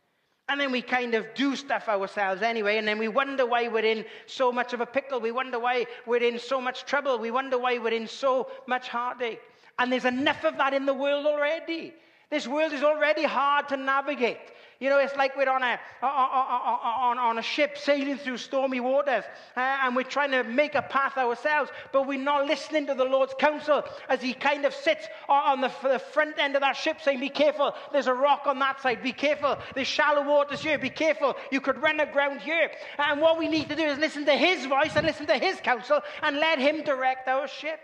And 0.49 0.61
then 0.61 0.71
we 0.71 0.81
kind 0.81 1.13
of 1.13 1.25
do 1.35 1.55
stuff 1.57 1.89
ourselves 1.89 2.41
anyway, 2.41 2.77
and 2.77 2.87
then 2.87 2.97
we 2.97 3.09
wonder 3.09 3.45
why 3.45 3.67
we're 3.67 3.83
in 3.83 4.05
so 4.27 4.51
much 4.51 4.71
of 4.71 4.79
a 4.79 4.85
pickle. 4.85 5.19
We 5.19 5.31
wonder 5.31 5.59
why 5.59 5.85
we're 6.05 6.23
in 6.23 6.39
so 6.39 6.61
much 6.61 6.85
trouble. 6.85 7.19
We 7.19 7.31
wonder 7.31 7.57
why 7.57 7.77
we're 7.79 7.93
in 7.93 8.07
so 8.07 8.49
much 8.65 8.87
heartache. 8.87 9.41
And 9.77 9.91
there's 9.91 10.05
enough 10.05 10.45
of 10.45 10.57
that 10.57 10.73
in 10.73 10.85
the 10.85 10.93
world 10.93 11.25
already. 11.25 11.93
This 12.29 12.47
world 12.47 12.73
is 12.73 12.83
already 12.83 13.23
hard 13.23 13.69
to 13.69 13.77
navigate. 13.77 14.39
You 14.79 14.91
know, 14.91 14.99
it's 14.99 15.15
like 15.15 15.35
we're 15.35 15.49
on 15.49 15.63
a, 15.63 15.79
on, 16.03 17.17
on 17.17 17.39
a 17.39 17.41
ship 17.41 17.79
sailing 17.79 18.17
through 18.17 18.37
stormy 18.37 18.79
waters 18.79 19.23
uh, 19.55 19.59
and 19.59 19.95
we're 19.95 20.03
trying 20.03 20.31
to 20.31 20.43
make 20.43 20.75
a 20.75 20.83
path 20.83 21.17
ourselves, 21.17 21.71
but 21.91 22.05
we're 22.05 22.21
not 22.21 22.45
listening 22.45 22.85
to 22.87 22.93
the 22.93 23.03
Lord's 23.03 23.33
counsel 23.39 23.83
as 24.07 24.21
He 24.21 24.33
kind 24.35 24.65
of 24.65 24.73
sits 24.75 25.07
on 25.27 25.61
the, 25.61 25.71
the 25.81 25.97
front 25.97 26.37
end 26.37 26.55
of 26.55 26.61
that 26.61 26.75
ship 26.75 26.97
saying, 27.01 27.19
Be 27.19 27.29
careful, 27.29 27.73
there's 27.91 28.05
a 28.05 28.13
rock 28.13 28.43
on 28.45 28.59
that 28.59 28.79
side. 28.81 29.01
Be 29.01 29.13
careful, 29.13 29.57
there's 29.73 29.87
shallow 29.87 30.23
waters 30.23 30.61
here. 30.61 30.77
Be 30.77 30.91
careful, 30.91 31.35
you 31.51 31.59
could 31.59 31.81
run 31.81 31.99
aground 31.99 32.41
here. 32.41 32.69
And 32.99 33.19
what 33.19 33.39
we 33.39 33.47
need 33.47 33.69
to 33.69 33.75
do 33.75 33.83
is 33.83 33.97
listen 33.97 34.25
to 34.25 34.33
His 34.33 34.67
voice 34.67 34.95
and 34.95 35.07
listen 35.07 35.25
to 35.25 35.37
His 35.39 35.59
counsel 35.61 36.01
and 36.21 36.37
let 36.37 36.59
Him 36.59 36.83
direct 36.83 37.27
our 37.27 37.47
ship. 37.47 37.79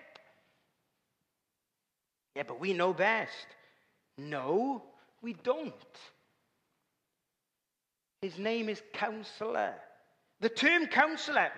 Yeah, 2.35 2.43
but 2.47 2.59
we 2.59 2.73
know 2.73 2.93
best. 2.93 3.47
No, 4.17 4.84
we 5.22 5.34
don't. 5.34 5.74
His 8.22 8.38
name 8.38 8.70
is 8.70 8.82
Counselor. 8.93 9.74
The 10.39 10.50
term 10.50 10.88
counselor 10.88 11.50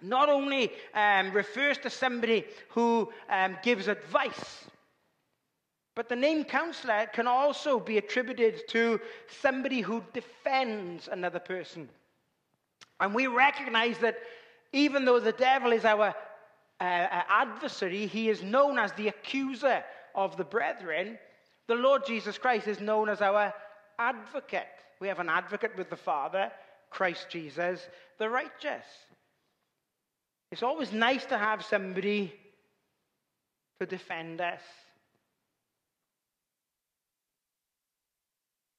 not 0.00 0.28
only 0.28 0.70
um, 0.94 1.32
refers 1.32 1.78
to 1.78 1.90
somebody 1.90 2.44
who 2.68 3.10
um, 3.28 3.56
gives 3.62 3.88
advice, 3.88 4.64
but 5.94 6.08
the 6.08 6.16
name 6.16 6.44
counselor 6.44 7.06
can 7.12 7.26
also 7.26 7.80
be 7.80 7.98
attributed 7.98 8.68
to 8.68 9.00
somebody 9.40 9.80
who 9.80 10.04
defends 10.12 11.08
another 11.08 11.40
person. 11.40 11.88
And 13.00 13.14
we 13.14 13.26
recognize 13.26 13.98
that 13.98 14.18
even 14.72 15.04
though 15.04 15.18
the 15.18 15.32
devil 15.32 15.72
is 15.72 15.84
our 15.84 16.14
uh, 16.80 16.84
uh 16.84 17.22
adversary, 17.28 18.06
he 18.06 18.28
is 18.28 18.42
known 18.42 18.78
as 18.78 18.92
the 18.92 19.08
accuser 19.08 19.82
of 20.14 20.36
the 20.36 20.44
brethren. 20.44 21.18
The 21.68 21.74
Lord 21.74 22.06
Jesus 22.06 22.38
Christ 22.38 22.66
is 22.66 22.80
known 22.80 23.08
as 23.08 23.20
our 23.20 23.52
advocate. 23.98 24.66
We 25.00 25.08
have 25.08 25.20
an 25.20 25.28
advocate 25.28 25.76
with 25.76 25.90
the 25.90 25.96
Father, 25.96 26.50
Christ 26.90 27.26
Jesus, 27.30 27.86
the 28.18 28.28
righteous. 28.28 28.84
It's 30.50 30.62
always 30.62 30.92
nice 30.92 31.26
to 31.26 31.36
have 31.36 31.64
somebody 31.64 32.32
to 33.80 33.86
defend 33.86 34.40
us. 34.40 34.62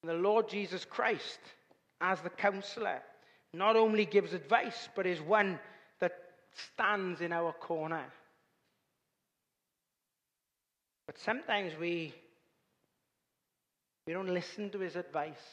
The 0.04 0.14
Lord 0.14 0.50
Jesus 0.50 0.84
Christ, 0.84 1.40
as 2.02 2.22
the 2.22 2.30
counselor, 2.30 3.02
not 3.54 3.76
only 3.76 4.06
gives 4.06 4.34
advice, 4.34 4.90
but 4.96 5.06
is 5.06 5.22
one 5.22 5.60
that 6.00 6.14
stands 6.74 7.22
in 7.22 7.34
our 7.34 7.54
corner. 7.54 8.06
But 11.06 11.18
sometimes 11.20 11.74
we, 11.80 12.14
we 14.10 14.14
don't 14.16 14.34
listen 14.34 14.72
to 14.72 14.80
his 14.80 14.96
advice. 14.96 15.46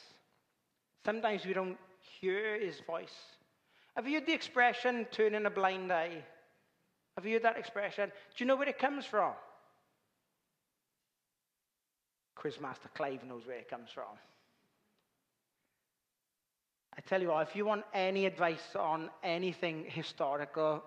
Sometimes 1.05 1.45
we 1.45 1.53
don't 1.53 1.77
hear 2.19 2.59
his 2.59 2.79
voice. 2.87 3.13
Have 3.95 4.07
you 4.07 4.15
heard 4.15 4.25
the 4.25 4.33
expression, 4.33 5.05
turning 5.11 5.45
a 5.45 5.51
blind 5.51 5.93
eye? 5.93 6.23
Have 7.15 7.27
you 7.27 7.33
heard 7.33 7.43
that 7.43 7.59
expression? 7.59 8.09
Do 8.09 8.43
you 8.43 8.47
know 8.47 8.55
where 8.55 8.67
it 8.67 8.79
comes 8.79 9.05
from? 9.05 9.33
Quizmaster 12.35 12.91
Clive 12.95 13.23
knows 13.25 13.45
where 13.45 13.57
it 13.57 13.69
comes 13.69 13.91
from. 13.93 14.17
I 16.97 17.01
tell 17.01 17.21
you 17.21 17.27
what, 17.27 17.47
if 17.47 17.55
you 17.55 17.63
want 17.63 17.83
any 17.93 18.25
advice 18.25 18.75
on 18.75 19.11
anything 19.23 19.85
historical, 19.87 20.83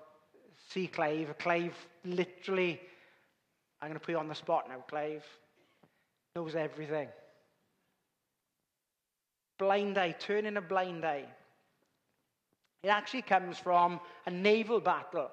see 0.71 0.89
Clive. 0.89 1.39
Clive 1.39 1.77
literally, 2.05 2.81
I'm 3.81 3.91
going 3.91 4.01
to 4.01 4.05
put 4.05 4.11
you 4.11 4.19
on 4.19 4.27
the 4.27 4.35
spot 4.35 4.69
now, 4.69 4.83
Clive, 4.89 5.25
knows 6.35 6.57
everything 6.57 7.07
blind 9.61 9.99
eye, 9.99 10.13
turning 10.19 10.57
a 10.57 10.63
blind 10.63 11.05
eye. 11.05 11.27
It 12.83 12.89
actually 12.89 13.23
comes 13.23 13.59
from 13.59 14.01
a 14.27 14.31
naval 14.31 14.81
battle 14.81 15.31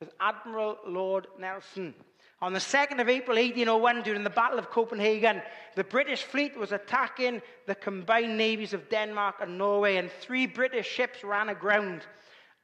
with 0.00 0.10
Admiral 0.18 0.78
Lord 0.86 1.26
Nelson. 1.38 1.94
On 2.40 2.54
the 2.54 2.58
2nd 2.58 3.02
of 3.02 3.10
April 3.10 3.36
1801, 3.36 4.02
during 4.02 4.24
the 4.24 4.30
Battle 4.30 4.58
of 4.58 4.70
Copenhagen, 4.70 5.42
the 5.76 5.84
British 5.84 6.22
fleet 6.22 6.56
was 6.56 6.72
attacking 6.72 7.42
the 7.66 7.74
combined 7.74 8.38
navies 8.38 8.72
of 8.72 8.88
Denmark 8.88 9.36
and 9.42 9.58
Norway, 9.58 9.96
and 9.96 10.10
three 10.10 10.46
British 10.46 10.88
ships 10.88 11.22
ran 11.22 11.50
aground. 11.50 12.00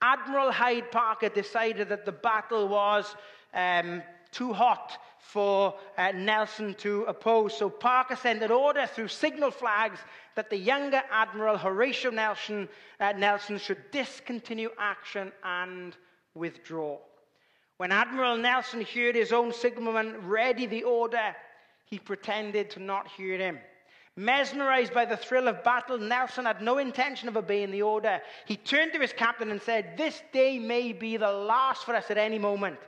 Admiral 0.00 0.50
Hyde 0.50 0.90
Parker 0.90 1.28
decided 1.28 1.90
that 1.90 2.06
the 2.06 2.12
battle 2.12 2.68
was 2.68 3.14
um, 3.52 4.02
too 4.32 4.54
hot 4.54 4.98
for 5.18 5.74
uh, 5.98 6.12
Nelson 6.12 6.74
to 6.74 7.02
oppose. 7.04 7.54
So 7.56 7.68
Parker 7.68 8.16
sent 8.16 8.42
an 8.42 8.50
order 8.50 8.86
through 8.86 9.08
signal 9.08 9.50
flags 9.50 9.98
that 10.36 10.50
the 10.50 10.56
younger 10.56 11.02
Admiral 11.10 11.58
Horatio 11.58 12.10
Nelson, 12.10 12.68
uh, 13.00 13.12
Nelson 13.12 13.58
should 13.58 13.90
discontinue 13.90 14.70
action 14.78 15.32
and 15.42 15.96
withdraw. 16.34 16.98
When 17.78 17.90
Admiral 17.90 18.36
Nelson 18.36 18.82
heard 18.82 19.16
his 19.16 19.32
own 19.32 19.52
signalman 19.52 20.26
ready 20.26 20.66
the 20.66 20.84
order, 20.84 21.34
he 21.84 21.98
pretended 21.98 22.70
to 22.70 22.80
not 22.80 23.08
hear 23.08 23.36
him. 23.38 23.58
Mesmerized 24.16 24.94
by 24.94 25.04
the 25.04 25.16
thrill 25.16 25.46
of 25.46 25.62
battle, 25.62 25.98
Nelson 25.98 26.46
had 26.46 26.62
no 26.62 26.78
intention 26.78 27.28
of 27.28 27.36
obeying 27.36 27.70
the 27.70 27.82
order. 27.82 28.20
He 28.46 28.56
turned 28.56 28.94
to 28.94 29.00
his 29.00 29.12
captain 29.12 29.50
and 29.50 29.60
said, 29.60 29.96
This 29.98 30.22
day 30.32 30.58
may 30.58 30.92
be 30.92 31.18
the 31.18 31.30
last 31.30 31.84
for 31.84 31.94
us 31.94 32.10
at 32.10 32.16
any 32.16 32.38
moment. 32.38 32.78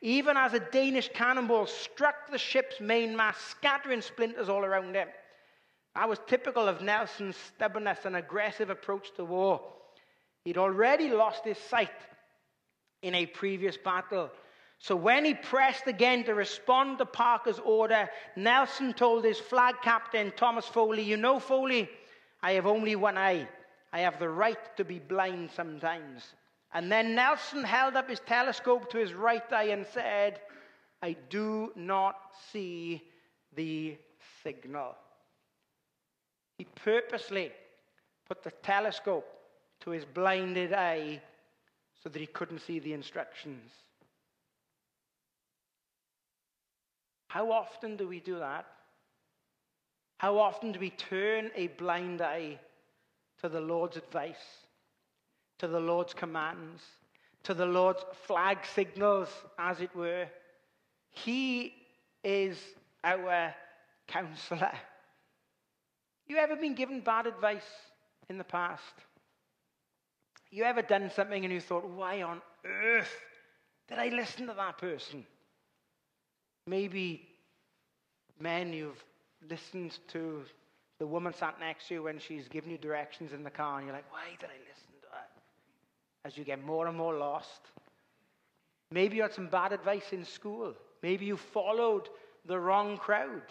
Even 0.00 0.36
as 0.36 0.54
a 0.54 0.60
Danish 0.60 1.10
cannonball 1.12 1.66
struck 1.66 2.30
the 2.30 2.38
ship's 2.38 2.80
mainmast, 2.80 3.40
scattering 3.48 4.00
splinters 4.00 4.48
all 4.48 4.64
around 4.64 4.94
him. 4.94 5.08
That 5.98 6.08
was 6.08 6.20
typical 6.28 6.68
of 6.68 6.80
Nelson's 6.80 7.36
stubbornness 7.36 8.04
and 8.04 8.14
aggressive 8.14 8.70
approach 8.70 9.12
to 9.16 9.24
war. 9.24 9.60
He'd 10.44 10.56
already 10.56 11.08
lost 11.10 11.44
his 11.44 11.58
sight 11.58 11.90
in 13.02 13.16
a 13.16 13.26
previous 13.26 13.76
battle. 13.76 14.30
So 14.78 14.94
when 14.94 15.24
he 15.24 15.34
pressed 15.34 15.88
again 15.88 16.22
to 16.26 16.36
respond 16.36 16.98
to 16.98 17.04
Parker's 17.04 17.58
order, 17.58 18.08
Nelson 18.36 18.92
told 18.92 19.24
his 19.24 19.40
flag 19.40 19.74
captain, 19.82 20.32
Thomas 20.36 20.66
Foley, 20.66 21.02
You 21.02 21.16
know, 21.16 21.40
Foley, 21.40 21.90
I 22.44 22.52
have 22.52 22.66
only 22.66 22.94
one 22.94 23.18
eye. 23.18 23.48
I 23.92 23.98
have 23.98 24.20
the 24.20 24.28
right 24.28 24.76
to 24.76 24.84
be 24.84 25.00
blind 25.00 25.50
sometimes. 25.50 26.32
And 26.72 26.92
then 26.92 27.16
Nelson 27.16 27.64
held 27.64 27.96
up 27.96 28.08
his 28.08 28.20
telescope 28.20 28.88
to 28.92 28.98
his 28.98 29.14
right 29.14 29.52
eye 29.52 29.70
and 29.70 29.84
said, 29.84 30.38
I 31.02 31.16
do 31.28 31.72
not 31.74 32.14
see 32.52 33.02
the 33.56 33.98
signal. 34.44 34.94
He 36.58 36.64
purposely 36.64 37.52
put 38.26 38.42
the 38.42 38.50
telescope 38.50 39.26
to 39.80 39.90
his 39.90 40.04
blinded 40.04 40.72
eye 40.72 41.22
so 42.02 42.08
that 42.08 42.18
he 42.18 42.26
couldn't 42.26 42.60
see 42.60 42.80
the 42.80 42.92
instructions. 42.92 43.70
How 47.28 47.52
often 47.52 47.96
do 47.96 48.08
we 48.08 48.20
do 48.20 48.38
that? 48.40 48.66
How 50.18 50.38
often 50.38 50.72
do 50.72 50.80
we 50.80 50.90
turn 50.90 51.50
a 51.54 51.68
blind 51.68 52.20
eye 52.20 52.58
to 53.40 53.48
the 53.48 53.60
Lord's 53.60 53.96
advice, 53.96 54.66
to 55.58 55.68
the 55.68 55.78
Lord's 55.78 56.12
commands, 56.12 56.82
to 57.44 57.54
the 57.54 57.66
Lord's 57.66 58.04
flag 58.26 58.58
signals, 58.74 59.28
as 59.58 59.80
it 59.80 59.94
were? 59.94 60.26
He 61.10 61.74
is 62.24 62.58
our 63.04 63.54
counselor. 64.08 64.72
You 66.28 66.36
ever 66.36 66.56
been 66.56 66.74
given 66.74 67.00
bad 67.00 67.26
advice 67.26 67.62
in 68.28 68.38
the 68.38 68.44
past? 68.44 68.82
You 70.50 70.64
ever 70.64 70.82
done 70.82 71.10
something 71.14 71.44
and 71.44 71.52
you 71.52 71.60
thought, 71.60 71.88
why 71.88 72.22
on 72.22 72.40
earth 72.64 73.14
did 73.88 73.98
I 73.98 74.08
listen 74.08 74.46
to 74.46 74.54
that 74.54 74.78
person? 74.78 75.24
Maybe 76.66 77.26
men, 78.38 78.72
you've 78.72 79.02
listened 79.48 79.98
to 80.08 80.42
the 80.98 81.06
woman 81.06 81.32
sat 81.32 81.58
next 81.60 81.88
to 81.88 81.94
you 81.94 82.02
when 82.02 82.18
she's 82.18 82.48
giving 82.48 82.70
you 82.70 82.78
directions 82.78 83.32
in 83.32 83.44
the 83.44 83.50
car, 83.50 83.78
and 83.78 83.86
you're 83.86 83.94
like, 83.94 84.10
why 84.12 84.24
did 84.38 84.50
I 84.50 84.58
listen 84.68 85.00
to 85.02 85.08
her? 85.12 85.24
As 86.24 86.36
you 86.36 86.44
get 86.44 86.64
more 86.64 86.88
and 86.88 86.96
more 86.96 87.14
lost. 87.14 87.60
Maybe 88.90 89.16
you 89.16 89.22
had 89.22 89.32
some 89.32 89.48
bad 89.48 89.72
advice 89.72 90.12
in 90.12 90.24
school. 90.24 90.74
Maybe 91.02 91.24
you 91.24 91.36
followed 91.36 92.08
the 92.46 92.58
wrong 92.58 92.96
crowd. 92.96 93.42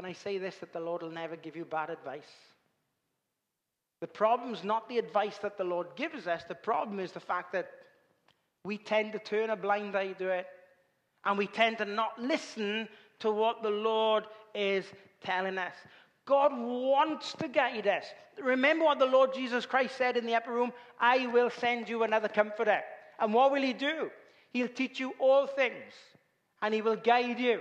Can 0.00 0.08
I 0.08 0.14
say 0.14 0.38
this 0.38 0.56
that 0.60 0.72
the 0.72 0.80
Lord 0.80 1.02
will 1.02 1.10
never 1.10 1.36
give 1.36 1.56
you 1.56 1.66
bad 1.66 1.90
advice? 1.90 2.32
The 4.00 4.06
problem 4.06 4.54
is 4.54 4.64
not 4.64 4.88
the 4.88 4.96
advice 4.96 5.36
that 5.42 5.58
the 5.58 5.64
Lord 5.64 5.88
gives 5.94 6.26
us, 6.26 6.42
the 6.42 6.54
problem 6.54 6.98
is 7.00 7.12
the 7.12 7.20
fact 7.20 7.52
that 7.52 7.70
we 8.64 8.78
tend 8.78 9.12
to 9.12 9.18
turn 9.18 9.50
a 9.50 9.56
blind 9.56 9.94
eye 9.94 10.12
to 10.12 10.30
it 10.30 10.46
and 11.26 11.36
we 11.36 11.46
tend 11.46 11.76
to 11.76 11.84
not 11.84 12.18
listen 12.18 12.88
to 13.18 13.30
what 13.30 13.62
the 13.62 13.68
Lord 13.68 14.24
is 14.54 14.86
telling 15.22 15.58
us. 15.58 15.74
God 16.24 16.52
wants 16.56 17.34
to 17.34 17.46
guide 17.46 17.86
us. 17.86 18.06
Remember 18.42 18.86
what 18.86 19.00
the 19.00 19.04
Lord 19.04 19.34
Jesus 19.34 19.66
Christ 19.66 19.98
said 19.98 20.16
in 20.16 20.24
the 20.24 20.34
upper 20.34 20.54
room 20.54 20.72
I 20.98 21.26
will 21.26 21.50
send 21.50 21.90
you 21.90 22.04
another 22.04 22.28
comforter. 22.28 22.80
And 23.18 23.34
what 23.34 23.52
will 23.52 23.60
he 23.60 23.74
do? 23.74 24.10
He'll 24.54 24.68
teach 24.68 24.98
you 24.98 25.12
all 25.18 25.46
things, 25.46 25.92
and 26.62 26.72
he 26.72 26.80
will 26.80 26.96
guide 26.96 27.38
you 27.38 27.60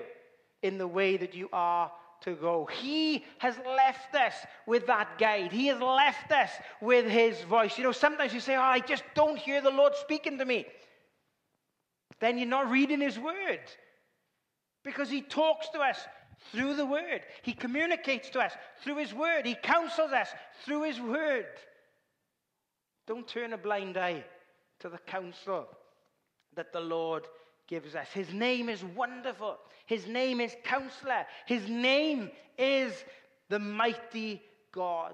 in 0.63 0.77
the 0.77 0.87
way 0.87 1.17
that 1.17 1.35
you 1.35 1.49
are 1.51 1.91
to 2.21 2.35
go. 2.35 2.65
He 2.65 3.25
has 3.39 3.57
left 3.65 4.15
us 4.15 4.33
with 4.65 4.87
that 4.87 5.17
guide. 5.17 5.51
He 5.51 5.67
has 5.67 5.81
left 5.81 6.31
us 6.31 6.49
with 6.81 7.05
his 7.05 7.41
voice. 7.43 7.77
You 7.77 7.83
know, 7.83 7.91
sometimes 7.91 8.33
you 8.33 8.39
say, 8.39 8.55
Oh, 8.55 8.61
I 8.61 8.79
just 8.79 9.03
don't 9.15 9.37
hear 9.37 9.61
the 9.61 9.71
Lord 9.71 9.93
speaking 9.95 10.37
to 10.37 10.45
me. 10.45 10.65
Then 12.19 12.37
you're 12.37 12.47
not 12.47 12.69
reading 12.69 13.01
his 13.01 13.17
word. 13.17 13.61
Because 14.83 15.09
he 15.09 15.21
talks 15.21 15.69
to 15.69 15.79
us 15.79 15.99
through 16.51 16.75
the 16.75 16.85
word, 16.85 17.21
he 17.41 17.53
communicates 17.53 18.29
to 18.29 18.39
us 18.39 18.53
through 18.81 18.97
his 18.97 19.13
word, 19.13 19.45
he 19.45 19.55
counsels 19.55 20.11
us 20.11 20.29
through 20.63 20.83
his 20.83 20.99
word. 20.99 21.45
Don't 23.07 23.27
turn 23.27 23.53
a 23.53 23.57
blind 23.57 23.97
eye 23.97 24.23
to 24.79 24.89
the 24.89 24.99
counsel 24.99 25.67
that 26.55 26.71
the 26.71 26.79
Lord 26.79 27.25
gives 27.69 27.95
us. 27.95 28.07
His 28.11 28.33
name 28.33 28.67
is 28.67 28.83
wonderful. 28.83 29.57
His 29.85 30.07
name 30.07 30.41
is 30.41 30.55
counselor. 30.63 31.25
His 31.45 31.69
name 31.69 32.31
is 32.57 32.91
the 33.47 33.59
mighty 33.59 34.41
God. 34.71 35.13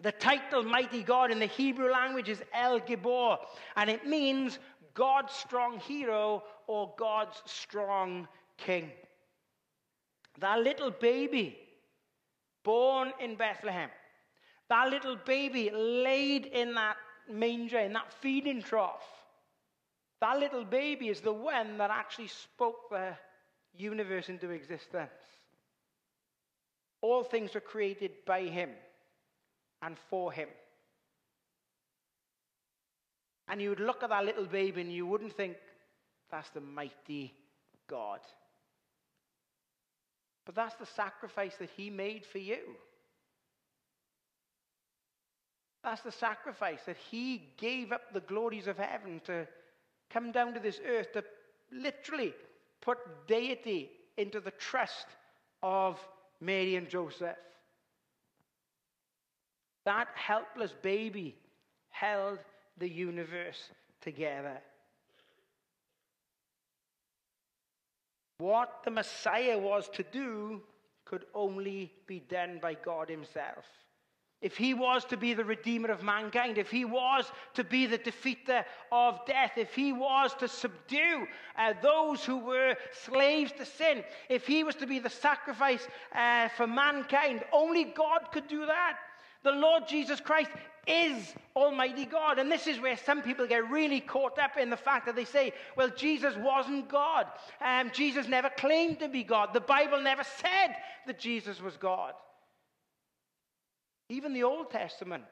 The 0.00 0.12
title 0.12 0.62
mighty 0.62 1.02
God 1.02 1.32
in 1.32 1.40
the 1.40 1.46
Hebrew 1.46 1.90
language 1.90 2.28
is 2.28 2.42
El 2.52 2.78
Gibor, 2.80 3.38
and 3.74 3.90
it 3.90 4.06
means 4.06 4.58
God's 4.94 5.32
strong 5.32 5.80
hero 5.80 6.44
or 6.68 6.92
God's 6.96 7.42
strong 7.46 8.28
king. 8.58 8.92
That 10.38 10.60
little 10.60 10.92
baby 10.92 11.58
born 12.62 13.12
in 13.18 13.34
Bethlehem, 13.34 13.90
that 14.68 14.90
little 14.90 15.16
baby 15.16 15.70
laid 15.70 16.46
in 16.46 16.74
that 16.74 16.96
manger, 17.28 17.78
in 17.78 17.94
that 17.94 18.12
feeding 18.12 18.62
trough, 18.62 19.17
that 20.20 20.38
little 20.38 20.64
baby 20.64 21.08
is 21.08 21.20
the 21.20 21.32
one 21.32 21.78
that 21.78 21.90
actually 21.90 22.28
spoke 22.28 22.90
the 22.90 23.14
universe 23.76 24.28
into 24.28 24.50
existence. 24.50 25.10
All 27.00 27.22
things 27.22 27.54
were 27.54 27.60
created 27.60 28.10
by 28.26 28.42
him 28.42 28.70
and 29.82 29.96
for 30.10 30.32
him. 30.32 30.48
And 33.46 33.62
you 33.62 33.70
would 33.70 33.80
look 33.80 34.02
at 34.02 34.10
that 34.10 34.24
little 34.24 34.46
baby 34.46 34.80
and 34.80 34.92
you 34.92 35.06
wouldn't 35.06 35.32
think, 35.32 35.56
that's 36.30 36.50
the 36.50 36.60
mighty 36.60 37.32
God. 37.88 38.20
But 40.44 40.54
that's 40.54 40.74
the 40.74 40.86
sacrifice 40.86 41.54
that 41.58 41.70
he 41.76 41.88
made 41.90 42.26
for 42.26 42.38
you. 42.38 42.58
That's 45.84 46.02
the 46.02 46.12
sacrifice 46.12 46.80
that 46.86 46.96
he 47.10 47.48
gave 47.56 47.92
up 47.92 48.12
the 48.12 48.20
glories 48.20 48.66
of 48.66 48.76
heaven 48.76 49.20
to 49.26 49.46
come 50.10 50.32
down 50.32 50.54
to 50.54 50.60
this 50.60 50.80
earth 50.86 51.12
to 51.12 51.24
literally 51.72 52.34
put 52.80 52.98
deity 53.26 53.90
into 54.16 54.40
the 54.40 54.50
trust 54.52 55.06
of 55.62 55.98
Mary 56.40 56.76
and 56.76 56.88
Joseph. 56.88 57.36
That 59.84 60.08
helpless 60.14 60.74
baby 60.82 61.36
held 61.90 62.38
the 62.78 62.88
universe 62.88 63.70
together. 64.00 64.58
What 68.38 68.82
the 68.84 68.90
Messiah 68.90 69.58
was 69.58 69.88
to 69.90 70.04
do 70.04 70.62
could 71.04 71.24
only 71.34 71.92
be 72.06 72.20
done 72.20 72.58
by 72.60 72.74
God 72.74 73.08
Himself 73.08 73.64
if 74.40 74.56
he 74.56 74.72
was 74.72 75.04
to 75.06 75.16
be 75.16 75.34
the 75.34 75.44
redeemer 75.44 75.90
of 75.90 76.02
mankind, 76.02 76.58
if 76.58 76.70
he 76.70 76.84
was 76.84 77.30
to 77.54 77.64
be 77.64 77.86
the 77.86 77.98
defeater 77.98 78.64
of 78.92 79.24
death, 79.26 79.52
if 79.56 79.74
he 79.74 79.92
was 79.92 80.32
to 80.34 80.46
subdue 80.46 81.26
uh, 81.56 81.74
those 81.82 82.24
who 82.24 82.38
were 82.38 82.76
slaves 83.04 83.52
to 83.52 83.64
sin, 83.64 84.04
if 84.28 84.46
he 84.46 84.62
was 84.62 84.76
to 84.76 84.86
be 84.86 85.00
the 85.00 85.10
sacrifice 85.10 85.86
uh, 86.14 86.48
for 86.56 86.68
mankind, 86.68 87.42
only 87.52 87.84
God 87.84 88.28
could 88.32 88.46
do 88.46 88.64
that. 88.66 88.98
The 89.42 89.52
Lord 89.52 89.88
Jesus 89.88 90.20
Christ 90.20 90.50
is 90.86 91.34
Almighty 91.54 92.04
God. 92.04 92.38
And 92.38 92.50
this 92.50 92.66
is 92.66 92.80
where 92.80 92.96
some 92.96 93.22
people 93.22 93.46
get 93.46 93.68
really 93.70 94.00
caught 94.00 94.38
up 94.38 94.56
in 94.56 94.70
the 94.70 94.76
fact 94.76 95.06
that 95.06 95.16
they 95.16 95.24
say, 95.24 95.52
well, 95.76 95.90
Jesus 95.90 96.34
wasn't 96.36 96.88
God. 96.88 97.26
Um, 97.60 97.90
Jesus 97.92 98.26
never 98.26 98.50
claimed 98.50 99.00
to 99.00 99.08
be 99.08 99.22
God. 99.22 99.50
The 99.52 99.60
Bible 99.60 100.00
never 100.00 100.24
said 100.24 100.76
that 101.06 101.18
Jesus 101.18 101.60
was 101.60 101.76
God. 101.76 102.14
Even 104.08 104.32
the 104.32 104.44
Old 104.44 104.70
Testament 104.70 105.24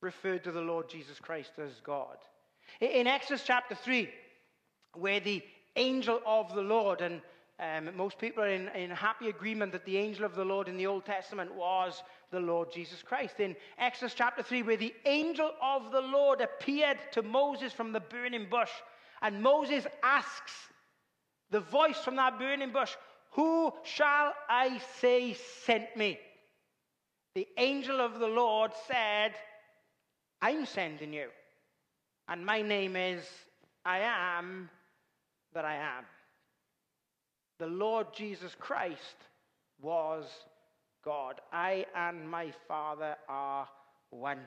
referred 0.00 0.44
to 0.44 0.52
the 0.52 0.60
Lord 0.60 0.88
Jesus 0.88 1.18
Christ 1.18 1.52
as 1.58 1.80
God. 1.82 2.16
In 2.80 3.06
Exodus 3.06 3.42
chapter 3.44 3.74
3, 3.74 4.08
where 4.94 5.20
the 5.20 5.42
angel 5.76 6.20
of 6.24 6.54
the 6.54 6.62
Lord, 6.62 7.00
and 7.00 7.20
um, 7.58 7.96
most 7.96 8.18
people 8.18 8.44
are 8.44 8.48
in, 8.48 8.68
in 8.68 8.90
happy 8.90 9.28
agreement 9.28 9.72
that 9.72 9.84
the 9.84 9.96
angel 9.96 10.24
of 10.24 10.36
the 10.36 10.44
Lord 10.44 10.68
in 10.68 10.76
the 10.76 10.86
Old 10.86 11.04
Testament 11.04 11.54
was 11.54 12.02
the 12.30 12.40
Lord 12.40 12.72
Jesus 12.72 13.02
Christ. 13.02 13.40
In 13.40 13.56
Exodus 13.78 14.14
chapter 14.14 14.42
3, 14.42 14.62
where 14.62 14.76
the 14.76 14.94
angel 15.04 15.50
of 15.60 15.90
the 15.90 16.00
Lord 16.00 16.40
appeared 16.40 16.98
to 17.12 17.22
Moses 17.22 17.72
from 17.72 17.92
the 17.92 18.00
burning 18.00 18.46
bush, 18.48 18.70
and 19.20 19.42
Moses 19.42 19.86
asks 20.02 20.52
the 21.50 21.60
voice 21.60 21.98
from 21.98 22.16
that 22.16 22.38
burning 22.38 22.72
bush, 22.72 22.92
Who 23.32 23.72
shall 23.84 24.34
I 24.48 24.80
say 25.00 25.36
sent 25.64 25.96
me? 25.96 26.18
The 27.34 27.48
angel 27.58 28.00
of 28.00 28.18
the 28.18 28.28
Lord 28.28 28.70
said, 28.86 29.32
I'm 30.40 30.66
sending 30.66 31.12
you. 31.12 31.28
And 32.28 32.44
my 32.44 32.62
name 32.62 32.96
is 32.96 33.24
I 33.84 33.98
am 34.00 34.70
that 35.52 35.64
I 35.64 35.76
am 35.76 36.04
the 37.58 37.66
Lord 37.66 38.08
Jesus 38.14 38.54
Christ 38.58 39.16
was 39.80 40.24
God. 41.04 41.40
I 41.52 41.86
and 41.94 42.28
my 42.28 42.52
Father 42.66 43.16
are 43.28 43.68
one. 44.10 44.40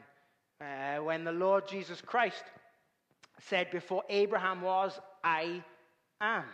Uh, 0.60 0.98
when 0.98 1.24
the 1.24 1.32
Lord 1.32 1.68
Jesus 1.68 2.02
Christ 2.02 2.44
said, 3.42 3.72
Before 3.72 4.04
Abraham 4.10 4.62
was, 4.62 5.00
I 5.24 5.64
am, 6.20 6.46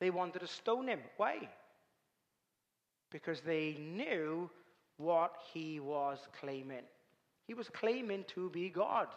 they 0.00 0.10
wanted 0.10 0.40
to 0.40 0.46
stone 0.46 0.88
him. 0.88 1.00
Why? 1.16 1.48
Because 3.10 3.40
they 3.40 3.76
knew 3.80 4.48
what 4.96 5.36
he 5.52 5.80
was 5.80 6.18
claiming. 6.40 6.84
He 7.46 7.54
was 7.54 7.68
claiming 7.68 8.24
to 8.34 8.50
be 8.50 8.68
God. 8.68 9.08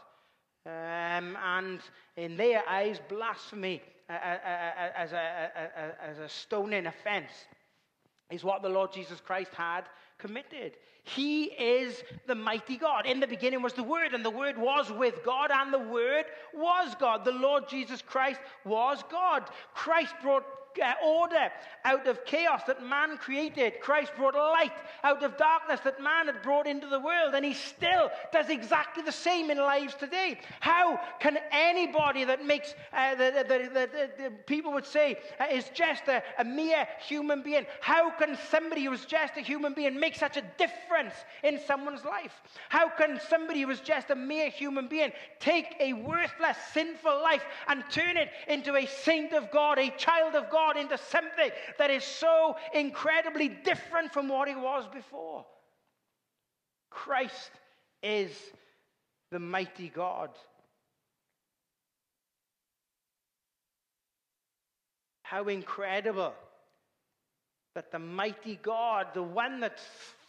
Um, 0.66 1.38
and 1.44 1.80
in 2.18 2.36
their 2.36 2.68
eyes, 2.68 3.00
blasphemy 3.08 3.82
as 4.10 5.14
a, 5.14 5.98
as 6.02 6.20
a 6.20 6.28
stoning 6.28 6.86
offense 6.88 7.32
is 8.30 8.44
what 8.44 8.62
the 8.62 8.70
Lord 8.70 8.92
Jesus 8.92 9.22
Christ 9.22 9.54
had 9.54 9.84
committed. 10.18 10.74
He 11.04 11.46
is 11.46 12.04
the 12.26 12.36
mighty 12.36 12.76
God. 12.76 13.06
In 13.06 13.22
the 13.22 13.28
beginning 13.28 13.62
was 13.62 13.74
the 13.74 13.84
Word, 13.84 14.14
and 14.14 14.26
the 14.26 14.30
Word 14.30 14.58
was 14.58 14.92
with 14.92 15.24
God, 15.24 15.52
and 15.54 15.74
the 15.74 15.80
Word 15.80 16.26
was 16.54 16.96
God. 17.00 17.24
The 17.24 17.32
Lord 17.32 17.70
Jesus 17.70 18.02
Christ 18.02 18.42
was 18.66 19.04
God. 19.10 19.44
Christ 19.74 20.14
brought 20.22 20.44
uh, 20.44 20.57
order 21.04 21.52
out 21.86 22.08
of 22.08 22.26
chaos 22.26 22.62
that 22.68 22.84
man 22.84 23.18
created. 23.18 23.80
Christ 23.82 24.12
brought 24.16 24.36
light 24.36 24.74
out 25.04 25.24
of 25.24 25.38
darkness 25.38 25.80
that 25.84 26.02
man 26.02 26.28
had 26.28 26.42
brought 26.42 26.68
into 26.68 26.88
the 26.88 27.00
world, 27.00 27.34
and 27.34 27.46
he 27.46 27.54
still 27.54 28.10
does 28.32 28.50
exactly 28.50 29.04
the 29.04 29.12
same 29.12 29.50
in 29.50 29.58
lives 29.58 29.96
today. 29.96 30.40
How 30.60 31.00
can 31.20 31.38
anybody 31.52 32.26
that 32.26 32.46
makes, 32.46 32.76
uh, 32.94 33.16
the, 33.16 33.46
the, 33.48 34.32
people 34.46 34.74
would 34.74 34.86
say, 34.86 35.18
uh, 35.40 35.46
is 35.52 35.70
just 35.74 36.08
a, 36.08 36.22
a 36.40 36.44
mere 36.44 36.88
human 37.08 37.42
being, 37.42 37.66
how 37.82 38.10
can 38.12 38.38
somebody 38.50 38.84
who's 38.84 39.06
just 39.06 39.38
a 39.38 39.42
human 39.42 39.74
being 39.74 40.00
make 40.00 40.16
such 40.16 40.38
a 40.38 40.44
difference 40.58 41.14
in 41.44 41.60
someone's 41.66 42.04
life? 42.04 42.42
How 42.70 42.90
can 42.90 43.20
somebody 43.30 43.62
who 43.62 43.70
is 43.70 43.80
just 43.80 44.10
a 44.10 44.16
mere 44.16 44.50
human 44.50 44.88
being 44.88 45.12
take 45.40 45.76
a 45.80 45.94
worthless, 45.94 46.58
sinful 46.74 47.22
life 47.22 47.44
and 47.68 47.84
turn 47.90 48.18
it 48.18 48.30
into 48.48 48.76
a 48.76 48.86
saint 48.86 49.34
of 49.34 49.52
God, 49.52 49.80
a 49.80 49.90
child 49.92 50.36
of 50.36 50.50
God? 50.50 50.67
God 50.68 50.78
into 50.78 50.98
something 50.98 51.50
that 51.78 51.90
is 51.90 52.04
so 52.04 52.56
incredibly 52.74 53.48
different 53.48 54.12
from 54.12 54.28
what 54.28 54.48
he 54.48 54.56
was 54.56 54.86
before. 54.94 55.46
Christ 56.90 57.52
is 58.04 58.32
the 59.32 59.40
mighty 59.40 59.90
God. 59.90 60.30
How 65.24 65.48
incredible 65.48 66.34
that 67.76 67.92
the 67.92 68.00
mighty 68.00 68.58
God, 68.62 69.08
the 69.14 69.24
one 69.24 69.60
that 69.60 69.80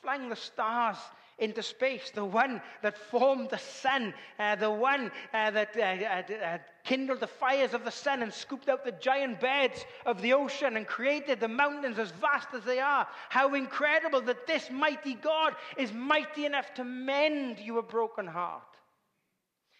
flung 0.03 0.29
the 0.29 0.37
stars 0.37 0.98
into 1.38 1.62
space, 1.62 2.11
the 2.11 2.24
one 2.24 2.61
that 2.83 2.98
formed 2.98 3.51
the 3.51 3.59
sun, 3.59 4.12
uh, 4.38 4.57
the 4.57 4.70
one 4.70 5.11
uh, 5.33 5.51
that 5.53 5.77
uh, 5.77 5.81
uh, 5.81 6.44
uh, 6.44 6.59
kindled 6.85 7.20
the 7.20 7.27
fires 7.27 7.74
of 7.74 7.85
the 7.85 7.90
sun 7.90 8.22
and 8.22 8.33
scooped 8.33 8.68
out 8.68 8.85
the 8.85 8.92
giant 8.92 9.40
beds 9.40 9.85
of 10.05 10.20
the 10.20 10.33
ocean 10.33 10.77
and 10.77 10.87
created 10.87 11.38
the 11.38 11.48
mountains 11.48 11.98
as 11.98 12.11
vast 12.11 12.48
as 12.55 12.64
they 12.64 12.81
are. 12.81 13.07
How 13.29 13.55
incredible 13.55 14.20
that 14.22 14.46
this 14.46 14.70
mighty 14.70 15.14
God 15.14 15.55
is 15.77 15.92
mighty 15.92 16.44
enough 16.44 16.74
to 16.74 16.85
mend 16.85 17.61
your 17.61 17.83
broken 17.83 18.27
heart, 18.27 18.62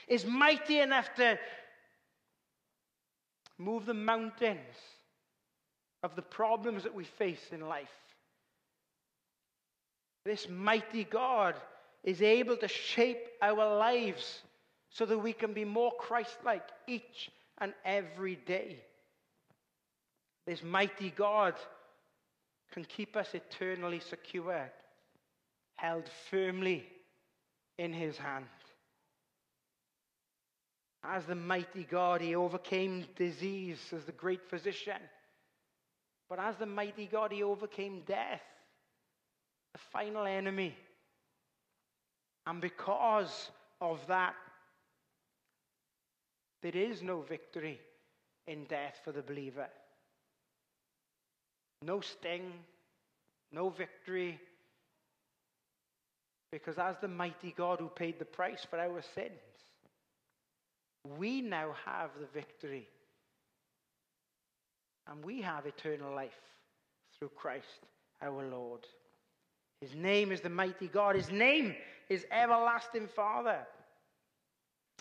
is 0.07 0.25
mighty 0.25 0.79
enough 0.79 1.13
to 1.17 1.39
move 3.59 3.85
the 3.85 3.95
mountains 3.95 4.77
of 6.05 6.15
the 6.15 6.23
problems 6.23 6.85
that 6.85 6.95
we 6.95 7.05
face 7.05 7.49
in 7.51 7.61
life. 7.61 7.89
This 10.29 10.47
mighty 10.47 11.05
God 11.05 11.55
is 12.05 12.21
able 12.21 12.59
to 12.59 12.69
shape 12.69 13.29
our 13.41 13.79
lives 13.79 14.43
so 14.91 15.07
that 15.07 15.17
we 15.17 15.33
can 15.33 15.55
be 15.55 15.65
more 15.65 15.91
Christ 15.99 16.37
like 16.45 16.69
each 16.87 17.31
and 17.57 17.73
every 17.83 18.37
day. 18.37 18.77
This 20.47 20.63
mighty 20.63 21.15
God 21.17 21.55
can 22.73 22.85
keep 22.85 23.17
us 23.17 23.31
eternally 23.33 24.01
secure, 24.01 24.71
held 25.77 26.05
firmly 26.31 26.85
in 27.79 27.95
his 27.95 28.19
hand. 28.19 28.45
As 31.05 31.25
the 31.25 31.37
mighty 31.37 31.85
God, 31.85 32.21
he 32.21 32.35
overcame 32.35 33.07
disease 33.17 33.81
as 33.97 34.05
the 34.05 34.13
great 34.13 34.51
physician. 34.51 35.01
But 36.29 36.39
as 36.39 36.57
the 36.57 36.67
mighty 36.67 37.07
God, 37.07 37.33
he 37.33 37.43
overcame 37.43 38.03
death 38.07 38.43
the 39.73 39.79
final 39.93 40.27
enemy. 40.27 40.75
And 42.47 42.61
because 42.61 43.51
of 43.81 44.01
that, 44.09 44.35
there 46.63 46.77
is 46.77 47.03
no 47.03 47.21
victory 47.21 47.79
in 48.47 48.65
death 48.65 49.01
for 49.05 49.13
the 49.13 49.23
believer. 49.23 49.69
No 51.83 52.01
sting, 52.01 52.53
no 53.53 53.69
victory. 53.69 54.41
Because 56.51 56.79
as 56.79 56.97
the 57.01 57.09
mighty 57.09 57.53
God 57.57 57.79
who 57.79 57.89
paid 57.89 58.19
the 58.19 58.25
price 58.25 58.67
for 58.69 58.79
our 58.79 59.03
sins, 59.15 59.31
we 61.19 61.41
now 61.41 61.75
have 61.85 62.11
the 62.19 62.27
victory. 62.27 62.89
And 65.07 65.25
we 65.25 65.41
have 65.43 65.67
eternal 65.67 66.15
life 66.15 66.33
through 67.19 67.31
Christ 67.37 67.87
our 68.21 68.45
Lord. 68.51 68.81
His 69.81 69.95
name 69.95 70.33
is 70.33 70.41
the 70.41 70.49
mighty 70.49 70.89
God. 70.89 71.15
His 71.15 71.31
name 71.31 71.75
is 72.09 72.27
everlasting 72.33 73.07
Father. 73.07 73.67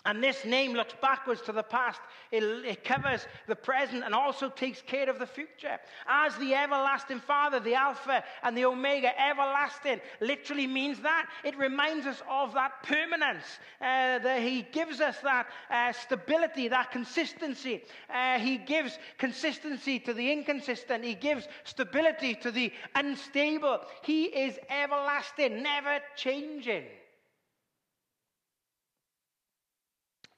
And 0.08 0.24
this 0.24 0.42
name 0.46 0.72
looks 0.72 0.94
backwards 1.02 1.42
to 1.42 1.52
the 1.52 1.62
past. 1.62 2.00
It, 2.32 2.42
it, 2.42 2.82
covers 2.82 3.26
the 3.46 3.54
present 3.54 4.04
and 4.04 4.14
also 4.14 4.48
takes 4.48 4.80
care 4.80 5.10
of 5.10 5.18
the 5.18 5.26
future. 5.26 5.78
As 6.06 6.34
the 6.36 6.54
everlasting 6.54 7.20
Father, 7.20 7.60
the 7.60 7.74
Alpha 7.74 8.24
and 8.42 8.56
the 8.56 8.64
Omega, 8.64 9.10
everlasting, 9.20 10.00
literally 10.22 10.66
means 10.66 10.98
that. 11.00 11.28
It 11.44 11.58
reminds 11.58 12.06
us 12.06 12.22
of 12.26 12.54
that 12.54 12.82
permanence. 12.84 13.44
Uh, 13.82 14.18
that 14.20 14.40
he 14.40 14.62
gives 14.62 15.02
us 15.02 15.18
that 15.24 15.46
uh, 15.70 15.92
stability, 15.92 16.68
that 16.68 16.90
consistency. 16.90 17.84
Uh, 18.08 18.38
he 18.38 18.56
gives 18.56 18.98
consistency 19.18 19.98
to 19.98 20.14
the 20.14 20.32
inconsistent. 20.32 21.04
He 21.04 21.16
gives 21.16 21.46
stability 21.64 22.34
to 22.36 22.50
the 22.50 22.72
unstable. 22.94 23.80
He 24.04 24.24
is 24.24 24.58
everlasting, 24.70 25.62
never 25.62 26.00
changing. 26.16 26.84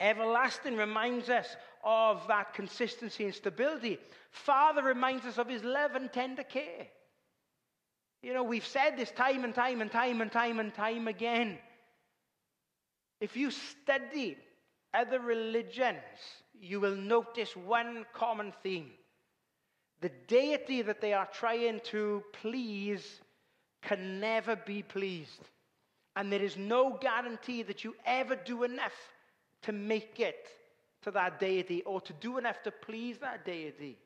Everlasting 0.01 0.77
reminds 0.77 1.29
us 1.29 1.47
of 1.85 2.27
that 2.29 2.55
consistency 2.55 3.27
and 3.27 3.35
stability. 3.35 3.99
Father 4.31 4.83
reminds 4.83 5.27
us 5.27 5.37
of 5.37 5.49
his 5.49 5.63
love 5.63 5.95
and 5.95 6.11
tender 6.11 6.43
care. 6.43 6.87
You 8.23 8.35
know, 8.35 8.43
we've 8.43 8.67
said 8.67 8.97
this 8.97 9.11
time 9.11 9.45
and 9.45 9.55
time 9.55 9.83
and 9.83 9.91
time 9.91 10.21
and 10.23 10.33
time 10.33 10.59
and 10.59 10.75
time 10.75 11.07
again. 11.07 11.59
If 13.21 13.37
you 13.37 13.51
study 13.51 14.39
other 14.95 15.21
religions, 15.21 15.99
you 16.59 16.81
will 16.81 16.97
notice 16.97 17.55
one 17.55 18.07
common 18.15 18.53
theme. 18.63 18.91
The 20.01 20.11
deity 20.29 20.81
that 20.83 21.03
they 21.03 21.13
are 21.13 21.29
trying 21.31 21.81
to 21.85 22.23
please 22.33 23.21
can 23.83 24.21
never 24.21 24.57
be 24.57 24.83
pleased. 24.83 25.49
And 26.17 26.33
there 26.33 26.43
is 26.43 26.57
no 26.57 26.99
guarantee 27.01 27.63
that 27.63 27.85
you 27.85 27.95
ever 28.07 28.35
do 28.35 28.65
enough 28.65 28.93
to 29.63 29.73
make 29.73 30.21
it 30.21 30.47
to 31.03 31.11
that 31.11 31.41
deity 31.41 31.83
or 31.83 32.01
to 32.01 32.13
do 32.15 32.39
enough 32.39 32.63
to 32.63 32.71
please 32.71 33.19
that 33.19 33.45
deity. 33.45 33.99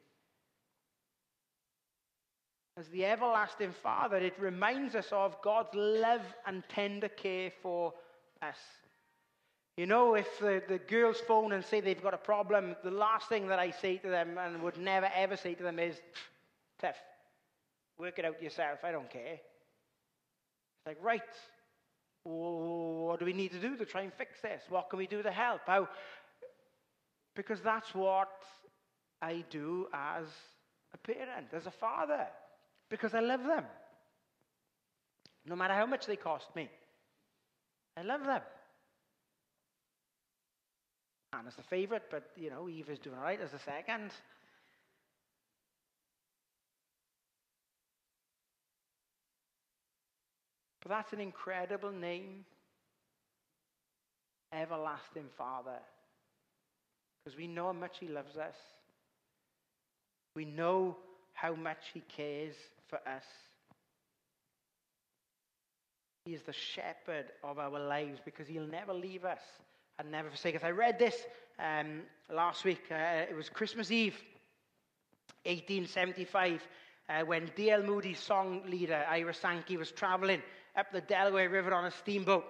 As 2.76 2.88
the 2.88 3.04
everlasting 3.04 3.72
Father, 3.82 4.16
it 4.16 4.34
reminds 4.38 4.94
us 4.94 5.08
of 5.12 5.40
God's 5.42 5.74
love 5.74 6.22
and 6.46 6.62
tender 6.68 7.08
care 7.08 7.52
for 7.62 7.92
us. 8.42 8.56
You 9.76 9.86
know, 9.86 10.14
if 10.14 10.38
the, 10.38 10.62
the 10.68 10.78
girls 10.78 11.20
phone 11.26 11.52
and 11.52 11.64
say 11.64 11.80
they've 11.80 12.02
got 12.02 12.14
a 12.14 12.18
problem, 12.18 12.76
the 12.84 12.90
last 12.90 13.28
thing 13.28 13.48
that 13.48 13.58
I 13.58 13.70
say 13.70 13.96
to 13.98 14.08
them 14.08 14.38
and 14.38 14.62
would 14.62 14.78
never 14.78 15.08
ever 15.14 15.36
say 15.36 15.54
to 15.54 15.62
them 15.62 15.78
is, 15.78 15.96
Tough. 16.80 16.96
Work 17.98 18.18
it 18.18 18.24
out 18.24 18.42
yourself. 18.42 18.80
I 18.82 18.90
don't 18.90 19.08
care. 19.08 19.34
It's 19.34 20.86
like, 20.86 20.98
right. 21.00 21.22
What 22.24 23.20
do 23.20 23.26
we 23.26 23.32
need 23.34 23.52
to 23.52 23.60
do 23.60 23.76
to 23.76 23.84
try 23.84 24.02
and 24.02 24.12
fix 24.12 24.40
this? 24.40 24.62
What 24.68 24.88
can 24.90 24.98
we 24.98 25.06
do 25.06 25.22
to 25.22 25.30
help? 25.30 25.60
How? 25.66 25.88
Because 27.36 27.60
that's 27.60 27.94
what 27.94 28.30
I 29.20 29.44
do 29.50 29.88
as 29.92 30.26
a 30.94 30.98
parent, 30.98 31.48
as 31.52 31.66
a 31.66 31.70
father, 31.70 32.26
because 32.88 33.14
I 33.14 33.20
love 33.20 33.44
them. 33.44 33.64
No 35.46 35.54
matter 35.56 35.74
how 35.74 35.86
much 35.86 36.06
they 36.06 36.16
cost 36.16 36.54
me, 36.56 36.70
I 37.96 38.02
love 38.02 38.24
them. 38.24 38.40
Anna's 41.34 41.56
the 41.56 41.62
favorite, 41.62 42.04
but 42.10 42.30
you 42.36 42.48
know, 42.48 42.68
Eve 42.68 42.88
is 42.88 42.98
doing 42.98 43.16
all 43.16 43.22
right 43.22 43.40
as 43.40 43.50
the 43.50 43.58
second. 43.58 44.12
But 50.84 50.90
that's 50.90 51.12
an 51.12 51.20
incredible 51.20 51.90
name. 51.90 52.44
Everlasting 54.52 55.28
Father. 55.36 55.78
Because 57.24 57.38
we 57.38 57.46
know 57.46 57.66
how 57.66 57.72
much 57.72 57.96
He 57.98 58.06
loves 58.06 58.36
us. 58.36 58.54
We 60.36 60.44
know 60.44 60.96
how 61.32 61.54
much 61.54 61.78
He 61.92 62.02
cares 62.16 62.54
for 62.88 62.96
us. 62.96 63.24
He 66.26 66.34
is 66.34 66.42
the 66.42 66.52
shepherd 66.52 67.26
of 67.42 67.58
our 67.58 67.78
lives 67.80 68.20
because 68.24 68.46
He'll 68.46 68.66
never 68.66 68.92
leave 68.92 69.24
us 69.24 69.40
and 69.98 70.10
never 70.10 70.28
forsake 70.28 70.56
us. 70.56 70.62
I 70.64 70.70
read 70.70 70.98
this 70.98 71.16
um, 71.58 72.02
last 72.30 72.64
week. 72.64 72.82
Uh, 72.90 73.24
it 73.28 73.34
was 73.34 73.48
Christmas 73.48 73.90
Eve, 73.90 74.16
1875, 75.44 76.66
uh, 77.08 77.20
when 77.22 77.50
D.L. 77.56 77.82
Moody's 77.82 78.18
song 78.18 78.62
leader, 78.68 79.04
Ira 79.08 79.34
Sankey, 79.34 79.76
was 79.76 79.90
traveling 79.90 80.42
up 80.76 80.92
the 80.92 81.00
Delaware 81.00 81.48
River 81.48 81.72
on 81.72 81.84
a 81.84 81.90
steamboat. 81.90 82.44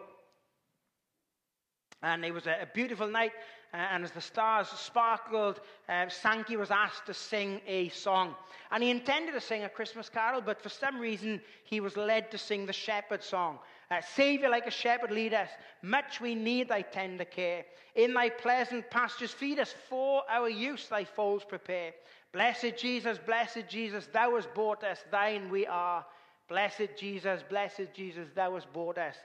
And 2.02 2.24
it 2.24 2.32
was 2.32 2.46
a, 2.46 2.62
a 2.62 2.68
beautiful 2.74 3.06
night, 3.06 3.32
uh, 3.72 3.78
and 3.78 4.04
as 4.04 4.12
the 4.12 4.20
stars 4.20 4.68
sparkled, 4.68 5.60
uh, 5.88 6.08
Sankey 6.08 6.56
was 6.56 6.70
asked 6.70 7.06
to 7.06 7.14
sing 7.14 7.60
a 7.66 7.88
song. 7.88 8.34
And 8.70 8.82
he 8.82 8.90
intended 8.90 9.32
to 9.32 9.40
sing 9.40 9.64
a 9.64 9.68
Christmas 9.68 10.08
carol, 10.08 10.40
but 10.40 10.60
for 10.60 10.68
some 10.68 11.00
reason, 11.00 11.40
he 11.64 11.80
was 11.80 11.96
led 11.96 12.30
to 12.30 12.38
sing 12.38 12.66
the 12.66 12.72
shepherd 12.72 13.24
song. 13.24 13.58
Uh, 13.90 14.00
Savior, 14.14 14.48
like 14.48 14.66
a 14.66 14.70
shepherd, 14.70 15.10
lead 15.10 15.34
us. 15.34 15.48
Much 15.82 16.20
we 16.20 16.34
need 16.34 16.68
thy 16.68 16.82
tender 16.82 17.24
care. 17.24 17.64
In 17.94 18.14
thy 18.14 18.28
pleasant 18.28 18.90
pastures, 18.90 19.32
feed 19.32 19.58
us. 19.58 19.74
For 19.88 20.22
our 20.30 20.48
use, 20.48 20.86
thy 20.88 21.04
folds 21.04 21.44
prepare. 21.44 21.92
Blessed 22.32 22.76
Jesus, 22.76 23.18
blessed 23.24 23.64
Jesus, 23.68 24.08
thou 24.12 24.34
hast 24.34 24.52
bought 24.54 24.82
us, 24.84 24.98
thine 25.10 25.48
we 25.50 25.66
are. 25.66 26.04
Blessed 26.48 26.90
Jesus, 26.98 27.42
blessed 27.48 27.88
Jesus, 27.94 28.28
thou 28.34 28.54
hast 28.54 28.72
bought 28.72 28.98
us, 28.98 29.16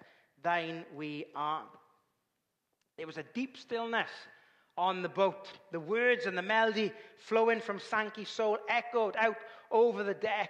thine 0.42 0.86
we 0.96 1.26
are. 1.36 1.64
There 2.98 3.08
was 3.08 3.18
a 3.18 3.26
deep 3.34 3.58
stillness 3.58 4.10
on 4.78 5.02
the 5.02 5.10
boat. 5.10 5.50
The 5.72 5.80
words 5.80 6.26
and 6.26 6.38
the 6.38 6.42
melody 6.42 6.94
flowing 7.18 7.60
from 7.60 7.80
Sankey's 7.80 8.30
soul 8.30 8.58
echoed 8.70 9.16
out 9.18 9.38
over 9.72 10.04
the 10.04 10.14
deck. 10.14 10.50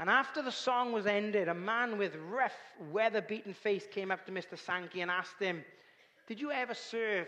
And 0.00 0.08
after 0.08 0.42
the 0.42 0.52
song 0.52 0.92
was 0.92 1.06
ended, 1.06 1.48
a 1.48 1.54
man 1.54 1.98
with 1.98 2.14
rough, 2.30 2.54
weather 2.92 3.20
beaten 3.20 3.52
face 3.52 3.84
came 3.90 4.12
up 4.12 4.24
to 4.26 4.32
Mr. 4.32 4.56
Sankey 4.56 5.00
and 5.00 5.10
asked 5.10 5.40
him, 5.40 5.64
Did 6.28 6.40
you 6.40 6.52
ever 6.52 6.74
serve 6.74 7.26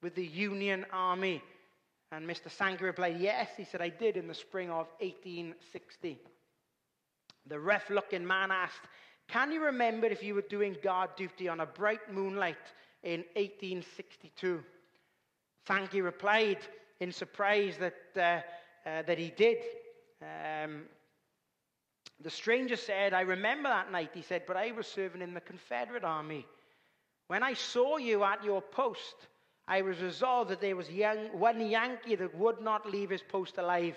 with 0.00 0.14
the 0.14 0.24
Union 0.24 0.86
Army? 0.92 1.42
And 2.12 2.24
Mr. 2.24 2.48
Sankey 2.50 2.84
replied, 2.84 3.18
Yes. 3.18 3.50
He 3.56 3.64
said, 3.64 3.82
I 3.82 3.88
did 3.88 4.16
in 4.16 4.28
the 4.28 4.34
spring 4.34 4.70
of 4.70 4.86
1860. 5.00 6.18
The 7.48 7.58
rough 7.58 7.88
looking 7.88 8.26
man 8.26 8.50
asked, 8.50 8.82
Can 9.28 9.52
you 9.52 9.64
remember 9.64 10.06
if 10.06 10.22
you 10.22 10.34
were 10.34 10.42
doing 10.42 10.76
guard 10.82 11.10
duty 11.16 11.48
on 11.48 11.60
a 11.60 11.66
bright 11.66 12.12
moonlight 12.12 12.56
in 13.02 13.20
1862? 13.34 14.62
Sankey 15.66 16.00
replied 16.00 16.58
in 17.00 17.12
surprise 17.12 17.76
that, 17.78 17.94
uh, 18.16 18.88
uh, 18.88 19.02
that 19.02 19.18
he 19.18 19.30
did. 19.30 19.58
Um, 20.22 20.82
the 22.20 22.30
stranger 22.30 22.76
said, 22.76 23.14
I 23.14 23.20
remember 23.20 23.68
that 23.68 23.92
night, 23.92 24.10
he 24.12 24.22
said, 24.22 24.42
but 24.46 24.56
I 24.56 24.72
was 24.72 24.86
serving 24.86 25.22
in 25.22 25.34
the 25.34 25.40
Confederate 25.40 26.04
Army. 26.04 26.46
When 27.28 27.42
I 27.42 27.54
saw 27.54 27.98
you 27.98 28.24
at 28.24 28.42
your 28.42 28.60
post, 28.60 29.28
I 29.68 29.82
was 29.82 30.00
resolved 30.00 30.50
that 30.50 30.60
there 30.60 30.76
was 30.76 30.90
young, 30.90 31.38
one 31.38 31.60
Yankee 31.60 32.16
that 32.16 32.34
would 32.34 32.60
not 32.60 32.90
leave 32.90 33.10
his 33.10 33.22
post 33.22 33.58
alive. 33.58 33.96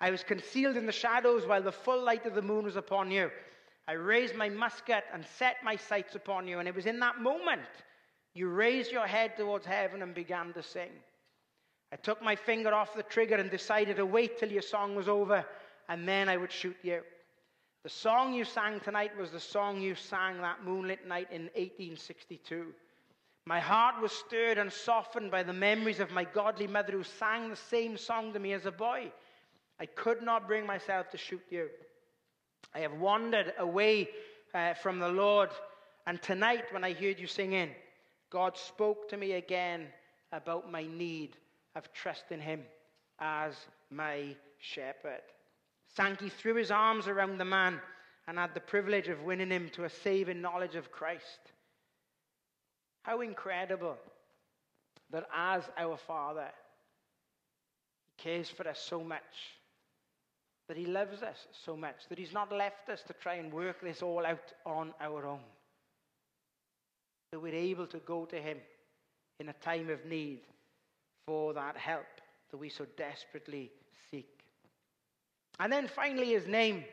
I 0.00 0.10
was 0.10 0.22
concealed 0.22 0.76
in 0.76 0.86
the 0.86 0.92
shadows 0.92 1.46
while 1.46 1.62
the 1.62 1.72
full 1.72 2.02
light 2.02 2.26
of 2.26 2.34
the 2.34 2.42
moon 2.42 2.64
was 2.64 2.76
upon 2.76 3.10
you. 3.10 3.30
I 3.88 3.92
raised 3.92 4.36
my 4.36 4.48
musket 4.48 5.04
and 5.12 5.24
set 5.38 5.56
my 5.64 5.76
sights 5.76 6.14
upon 6.14 6.46
you. 6.46 6.58
And 6.58 6.68
it 6.68 6.74
was 6.74 6.86
in 6.86 7.00
that 7.00 7.20
moment 7.20 7.62
you 8.34 8.48
raised 8.48 8.92
your 8.92 9.06
head 9.06 9.36
towards 9.36 9.66
heaven 9.66 10.02
and 10.02 10.14
began 10.14 10.52
to 10.52 10.62
sing. 10.62 10.90
I 11.92 11.96
took 11.96 12.22
my 12.22 12.36
finger 12.36 12.72
off 12.72 12.94
the 12.94 13.02
trigger 13.02 13.36
and 13.36 13.50
decided 13.50 13.96
to 13.96 14.06
wait 14.06 14.38
till 14.38 14.52
your 14.52 14.62
song 14.62 14.94
was 14.94 15.08
over, 15.08 15.44
and 15.88 16.06
then 16.06 16.28
I 16.28 16.36
would 16.36 16.52
shoot 16.52 16.76
you. 16.82 17.00
The 17.82 17.88
song 17.88 18.34
you 18.34 18.44
sang 18.44 18.80
tonight 18.80 19.16
was 19.16 19.30
the 19.30 19.40
song 19.40 19.80
you 19.80 19.94
sang 19.94 20.42
that 20.42 20.64
moonlit 20.64 21.06
night 21.08 21.28
in 21.30 21.44
1862. 21.54 22.66
My 23.46 23.60
heart 23.60 24.02
was 24.02 24.12
stirred 24.12 24.58
and 24.58 24.70
softened 24.70 25.30
by 25.30 25.42
the 25.42 25.54
memories 25.54 26.00
of 26.00 26.10
my 26.10 26.24
godly 26.24 26.66
mother 26.66 26.92
who 26.92 27.02
sang 27.02 27.48
the 27.48 27.56
same 27.56 27.96
song 27.96 28.34
to 28.34 28.38
me 28.38 28.52
as 28.52 28.66
a 28.66 28.70
boy. 28.70 29.10
I 29.80 29.86
could 29.86 30.22
not 30.22 30.48
bring 30.48 30.66
myself 30.66 31.10
to 31.10 31.18
shoot 31.18 31.42
you. 31.50 31.68
I 32.74 32.80
have 32.80 32.94
wandered 32.94 33.52
away 33.58 34.08
uh, 34.54 34.74
from 34.74 34.98
the 34.98 35.08
Lord, 35.08 35.50
and 36.06 36.20
tonight, 36.20 36.72
when 36.72 36.84
I 36.84 36.92
heard 36.92 37.18
you 37.18 37.26
singing, 37.26 37.70
God 38.30 38.56
spoke 38.56 39.08
to 39.10 39.16
me 39.16 39.32
again 39.32 39.86
about 40.32 40.70
my 40.70 40.86
need 40.86 41.36
of 41.74 41.92
trusting 41.92 42.40
Him 42.40 42.62
as 43.20 43.54
my 43.90 44.34
shepherd. 44.58 45.22
Sankey 45.96 46.28
threw 46.28 46.54
his 46.54 46.70
arms 46.70 47.08
around 47.08 47.38
the 47.38 47.44
man 47.44 47.80
and 48.26 48.38
had 48.38 48.54
the 48.54 48.60
privilege 48.60 49.08
of 49.08 49.22
winning 49.22 49.50
him 49.50 49.70
to 49.70 49.84
a 49.84 49.90
saving 49.90 50.40
knowledge 50.40 50.74
of 50.74 50.92
Christ. 50.92 51.52
How 53.02 53.20
incredible 53.22 53.96
that 55.10 55.26
as 55.34 55.62
our 55.78 55.96
Father, 55.96 56.48
He 58.04 58.22
cares 58.22 58.50
for 58.50 58.68
us 58.68 58.78
so 58.78 59.02
much 59.02 59.22
that 60.68 60.76
He 60.76 60.86
loves 60.86 61.22
us 61.22 61.46
so 61.64 61.76
much, 61.76 61.96
that 62.08 62.18
He's 62.18 62.32
not 62.32 62.52
left 62.52 62.88
us 62.90 63.02
to 63.06 63.14
try 63.14 63.34
and 63.34 63.52
work 63.52 63.80
this 63.80 64.02
all 64.02 64.24
out 64.24 64.52
on 64.64 64.92
our 65.00 65.26
own. 65.26 65.40
That 67.32 67.40
we're 67.40 67.54
able 67.54 67.86
to 67.88 67.98
go 67.98 68.26
to 68.26 68.36
Him 68.36 68.58
in 69.40 69.48
a 69.48 69.54
time 69.54 69.88
of 69.88 70.04
need 70.04 70.40
for 71.26 71.54
that 71.54 71.76
help 71.76 72.06
that 72.50 72.58
we 72.58 72.68
so 72.68 72.86
desperately 72.96 73.70
seek. 74.10 74.44
And 75.58 75.72
then 75.72 75.88
finally, 75.88 76.30
His 76.30 76.46
name 76.46 76.84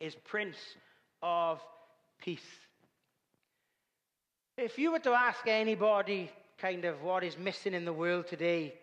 is 0.00 0.14
Prince 0.24 0.56
of 1.22 1.60
Peace. 2.20 2.40
If 4.58 4.78
you 4.78 4.92
were 4.92 4.98
to 5.00 5.12
ask 5.12 5.46
anybody 5.46 6.30
kind 6.58 6.84
of 6.84 7.02
what 7.02 7.24
is 7.24 7.38
missing 7.38 7.72
in 7.72 7.84
the 7.84 7.92
world 7.92 8.26
today, 8.26 8.74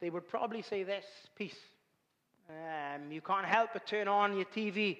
they 0.00 0.10
would 0.10 0.28
probably 0.28 0.62
say 0.62 0.84
this 0.84 1.04
peace. 1.36 1.58
Um, 2.48 3.12
you 3.12 3.20
can't 3.20 3.44
help 3.44 3.70
but 3.74 3.86
turn 3.86 4.08
on 4.08 4.34
your 4.34 4.46
TV 4.46 4.98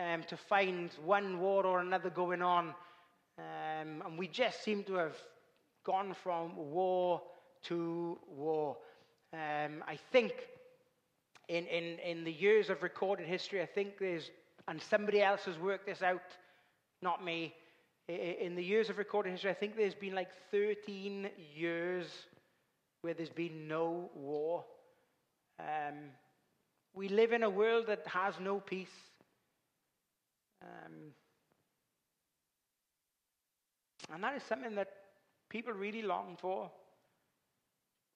um, 0.00 0.24
to 0.24 0.36
find 0.36 0.90
one 1.04 1.38
war 1.38 1.64
or 1.64 1.80
another 1.80 2.10
going 2.10 2.42
on. 2.42 2.74
Um, 3.38 4.02
and 4.04 4.18
we 4.18 4.26
just 4.26 4.64
seem 4.64 4.82
to 4.84 4.94
have 4.94 5.16
gone 5.84 6.14
from 6.22 6.56
war 6.56 7.22
to 7.64 8.18
war. 8.28 8.76
Um, 9.32 9.84
I 9.86 9.96
think 10.10 10.32
in, 11.48 11.66
in, 11.66 11.98
in 12.00 12.24
the 12.24 12.32
years 12.32 12.68
of 12.68 12.82
recorded 12.82 13.26
history, 13.26 13.62
I 13.62 13.66
think 13.66 13.98
there's, 13.98 14.30
and 14.66 14.82
somebody 14.82 15.22
else 15.22 15.44
has 15.44 15.58
worked 15.58 15.86
this 15.86 16.02
out, 16.02 16.22
not 17.00 17.24
me. 17.24 17.54
In 18.08 18.54
the 18.56 18.64
years 18.64 18.88
of 18.88 18.98
recorded 18.98 19.30
history, 19.30 19.50
I 19.50 19.54
think 19.54 19.76
there's 19.76 19.94
been 19.94 20.14
like 20.14 20.30
13 20.50 21.28
years 21.54 22.06
where 23.02 23.14
there's 23.14 23.28
been 23.28 23.68
no 23.68 24.10
war. 24.14 24.64
Um, 25.60 25.94
we 26.98 27.08
live 27.08 27.32
in 27.32 27.44
a 27.44 27.50
world 27.50 27.84
that 27.86 28.04
has 28.08 28.34
no 28.40 28.58
peace. 28.58 28.88
Um, 30.60 31.12
and 34.12 34.24
that 34.24 34.34
is 34.34 34.42
something 34.42 34.74
that 34.74 34.88
people 35.48 35.72
really 35.72 36.02
long 36.02 36.36
for. 36.40 36.68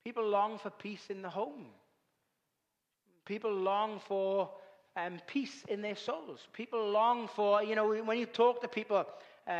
People 0.04 0.28
long 0.28 0.58
for 0.58 0.70
peace 0.70 1.10
in 1.10 1.22
the 1.22 1.30
home. 1.30 1.66
People 3.24 3.52
long 3.52 4.00
for 4.08 4.50
um, 4.96 5.20
peace 5.28 5.62
in 5.68 5.80
their 5.80 5.94
souls. 5.94 6.40
People 6.52 6.90
long 6.90 7.28
for, 7.28 7.62
you 7.62 7.76
know, 7.76 7.94
when 8.02 8.18
you 8.18 8.26
talk 8.26 8.60
to 8.62 8.68
people, 8.68 9.06
uh, 9.46 9.50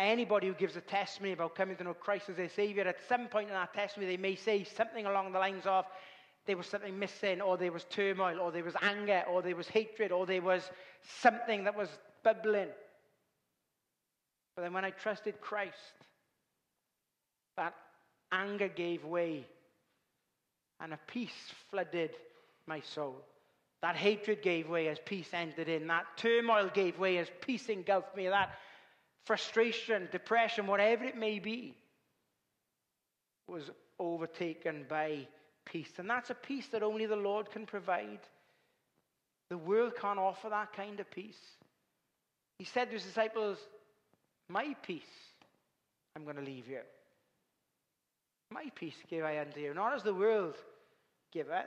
anybody 0.00 0.48
who 0.48 0.54
gives 0.54 0.74
a 0.74 0.80
testimony 0.80 1.32
about 1.34 1.54
coming 1.54 1.76
to 1.76 1.84
know 1.84 1.94
Christ 1.94 2.28
as 2.28 2.34
their 2.34 2.48
Savior, 2.48 2.88
at 2.88 2.96
some 3.08 3.28
point 3.28 3.46
in 3.46 3.54
that 3.54 3.72
testimony, 3.72 4.16
they 4.16 4.20
may 4.20 4.34
say 4.34 4.64
something 4.64 5.06
along 5.06 5.30
the 5.30 5.38
lines 5.38 5.64
of, 5.64 5.84
there 6.48 6.56
was 6.56 6.66
something 6.66 6.98
missing, 6.98 7.42
or 7.42 7.58
there 7.58 7.70
was 7.70 7.84
turmoil, 7.84 8.40
or 8.40 8.50
there 8.50 8.64
was 8.64 8.74
anger, 8.80 9.22
or 9.30 9.42
there 9.42 9.54
was 9.54 9.68
hatred, 9.68 10.10
or 10.10 10.24
there 10.24 10.40
was 10.40 10.62
something 11.20 11.64
that 11.64 11.76
was 11.76 11.90
bubbling. 12.24 12.70
But 14.56 14.62
then 14.62 14.72
when 14.72 14.86
I 14.86 14.90
trusted 14.90 15.42
Christ, 15.42 15.76
that 17.58 17.74
anger 18.32 18.68
gave 18.68 19.04
way, 19.04 19.46
and 20.80 20.94
a 20.94 20.98
peace 21.06 21.52
flooded 21.70 22.12
my 22.66 22.80
soul. 22.80 23.16
That 23.82 23.96
hatred 23.96 24.40
gave 24.40 24.70
way 24.70 24.88
as 24.88 24.98
peace 25.04 25.28
entered 25.34 25.68
in. 25.68 25.86
That 25.88 26.06
turmoil 26.16 26.70
gave 26.72 26.98
way 26.98 27.18
as 27.18 27.28
peace 27.42 27.68
engulfed 27.68 28.16
me. 28.16 28.26
That 28.26 28.54
frustration, 29.26 30.08
depression, 30.10 30.66
whatever 30.66 31.04
it 31.04 31.16
may 31.16 31.40
be, 31.40 31.76
was 33.46 33.70
overtaken 33.98 34.86
by 34.88 35.28
peace. 35.70 35.90
And 35.98 36.08
that's 36.08 36.30
a 36.30 36.34
peace 36.34 36.66
that 36.72 36.82
only 36.82 37.06
the 37.06 37.16
Lord 37.16 37.50
can 37.50 37.66
provide. 37.66 38.20
The 39.50 39.58
world 39.58 39.92
can't 40.00 40.18
offer 40.18 40.48
that 40.48 40.72
kind 40.74 41.00
of 41.00 41.10
peace. 41.10 41.40
He 42.58 42.64
said 42.64 42.86
to 42.86 42.94
his 42.94 43.04
disciples, 43.04 43.58
My 44.48 44.74
peace 44.82 45.02
I'm 46.18 46.24
going 46.24 46.36
to 46.36 46.42
leave 46.42 46.66
you. 46.68 46.80
My 48.50 48.64
peace 48.74 48.96
give 49.08 49.24
I 49.24 49.38
unto 49.38 49.60
you, 49.60 49.72
not 49.72 49.94
as 49.94 50.02
the 50.02 50.14
world 50.14 50.56
giveth. 51.32 51.66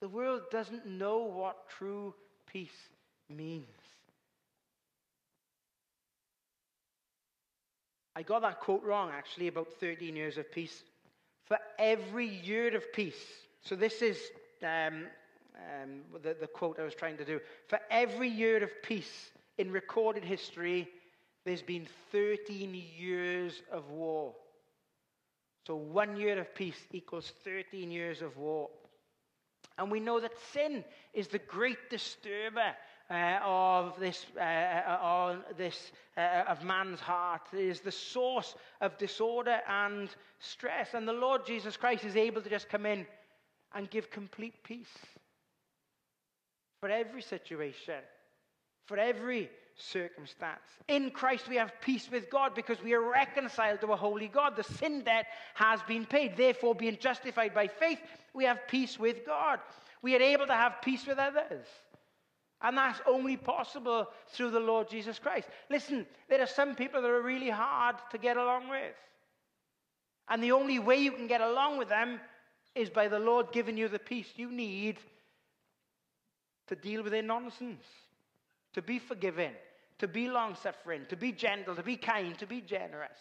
The 0.00 0.08
world 0.08 0.42
doesn't 0.50 0.84
know 0.84 1.18
what 1.18 1.68
true 1.78 2.12
peace 2.50 2.70
means. 3.28 3.66
I 8.16 8.22
got 8.22 8.42
that 8.42 8.60
quote 8.60 8.82
wrong, 8.82 9.10
actually, 9.12 9.46
about 9.46 9.68
13 9.78 10.16
years 10.16 10.38
of 10.38 10.50
peace. 10.50 10.82
For 11.52 11.58
every 11.78 12.28
year 12.28 12.74
of 12.74 12.94
peace, 12.94 13.26
so 13.60 13.76
this 13.76 14.00
is 14.00 14.16
um, 14.62 15.04
um, 15.54 16.00
the, 16.22 16.34
the 16.40 16.46
quote 16.46 16.80
I 16.80 16.82
was 16.82 16.94
trying 16.94 17.18
to 17.18 17.26
do. 17.26 17.40
For 17.68 17.78
every 17.90 18.30
year 18.30 18.64
of 18.64 18.70
peace 18.82 19.30
in 19.58 19.70
recorded 19.70 20.24
history, 20.24 20.88
there's 21.44 21.60
been 21.60 21.86
13 22.10 22.82
years 22.96 23.60
of 23.70 23.90
war. 23.90 24.32
So 25.66 25.76
one 25.76 26.16
year 26.16 26.40
of 26.40 26.54
peace 26.54 26.86
equals 26.90 27.34
13 27.44 27.90
years 27.90 28.22
of 28.22 28.38
war. 28.38 28.70
And 29.76 29.90
we 29.90 30.00
know 30.00 30.20
that 30.20 30.32
sin 30.54 30.82
is 31.12 31.28
the 31.28 31.38
great 31.38 31.90
disturber 31.90 32.72
uh, 33.12 33.40
of 33.44 34.00
this, 34.00 34.24
uh, 34.36 34.40
uh, 34.40 35.36
this 35.56 35.92
uh, 36.16 36.44
of 36.48 36.64
man's 36.64 37.00
heart. 37.00 37.42
Is 37.52 37.80
the 37.80 37.92
source 37.92 38.54
of 38.80 38.96
disorder 38.96 39.60
and 39.68 40.08
stress. 40.38 40.94
And 40.94 41.06
the 41.06 41.12
Lord 41.12 41.44
Jesus 41.46 41.76
Christ 41.76 42.04
is 42.04 42.16
able 42.16 42.40
to 42.40 42.48
just 42.48 42.68
come 42.68 42.86
in 42.86 43.06
and 43.74 43.90
give 43.90 44.10
complete 44.10 44.64
peace 44.64 44.96
for 46.80 46.88
every 46.88 47.22
situation, 47.22 48.00
for 48.86 48.98
every 48.98 49.50
circumstance. 49.76 50.60
In 50.88 51.10
Christ, 51.10 51.48
we 51.48 51.56
have 51.56 51.72
peace 51.80 52.08
with 52.10 52.30
God 52.30 52.54
because 52.54 52.82
we 52.82 52.94
are 52.94 53.10
reconciled 53.10 53.80
to 53.82 53.92
a 53.92 53.96
holy 53.96 54.28
God. 54.28 54.56
The 54.56 54.64
sin 54.64 55.02
debt 55.02 55.26
has 55.54 55.82
been 55.82 56.06
paid. 56.06 56.36
Therefore, 56.36 56.74
being 56.74 56.98
justified 56.98 57.54
by 57.54 57.68
faith, 57.68 58.00
we 58.34 58.44
have 58.44 58.66
peace 58.68 58.98
with 58.98 59.26
God. 59.26 59.60
We 60.02 60.16
are 60.16 60.22
able 60.22 60.46
to 60.46 60.54
have 60.54 60.82
peace 60.82 61.06
with 61.06 61.18
others. 61.18 61.66
And 62.62 62.78
that's 62.78 63.00
only 63.06 63.36
possible 63.36 64.08
through 64.28 64.50
the 64.50 64.60
Lord 64.60 64.88
Jesus 64.88 65.18
Christ. 65.18 65.48
Listen, 65.68 66.06
there 66.28 66.40
are 66.40 66.46
some 66.46 66.74
people 66.74 67.02
that 67.02 67.10
are 67.10 67.22
really 67.22 67.50
hard 67.50 67.96
to 68.10 68.18
get 68.18 68.36
along 68.36 68.68
with. 68.68 68.94
And 70.28 70.42
the 70.42 70.52
only 70.52 70.78
way 70.78 70.96
you 70.96 71.12
can 71.12 71.26
get 71.26 71.40
along 71.40 71.78
with 71.78 71.88
them 71.88 72.20
is 72.74 72.88
by 72.88 73.08
the 73.08 73.18
Lord 73.18 73.52
giving 73.52 73.76
you 73.76 73.88
the 73.88 73.98
peace 73.98 74.28
you 74.36 74.50
need 74.50 74.98
to 76.68 76.76
deal 76.76 77.02
with 77.02 77.12
their 77.12 77.22
nonsense 77.22 77.84
to 78.74 78.80
be 78.80 78.98
forgiving, 78.98 79.52
to 79.98 80.06
be 80.06 80.28
long 80.28 80.54
suffering, 80.54 81.02
to 81.08 81.16
be 81.16 81.32
gentle, 81.32 81.74
to 81.74 81.82
be 81.82 81.96
kind, 81.96 82.38
to 82.38 82.46
be 82.46 82.60
generous. 82.60 83.18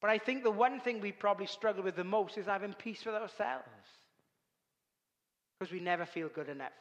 But 0.00 0.10
I 0.10 0.18
think 0.18 0.42
the 0.42 0.50
one 0.50 0.80
thing 0.80 1.00
we 1.00 1.12
probably 1.12 1.46
struggle 1.46 1.82
with 1.82 1.96
the 1.96 2.04
most 2.04 2.36
is 2.36 2.46
having 2.46 2.72
peace 2.72 3.04
with 3.04 3.14
ourselves. 3.14 3.64
Because 5.58 5.72
we 5.72 5.80
never 5.80 6.06
feel 6.06 6.28
good 6.28 6.48
enough. 6.48 6.72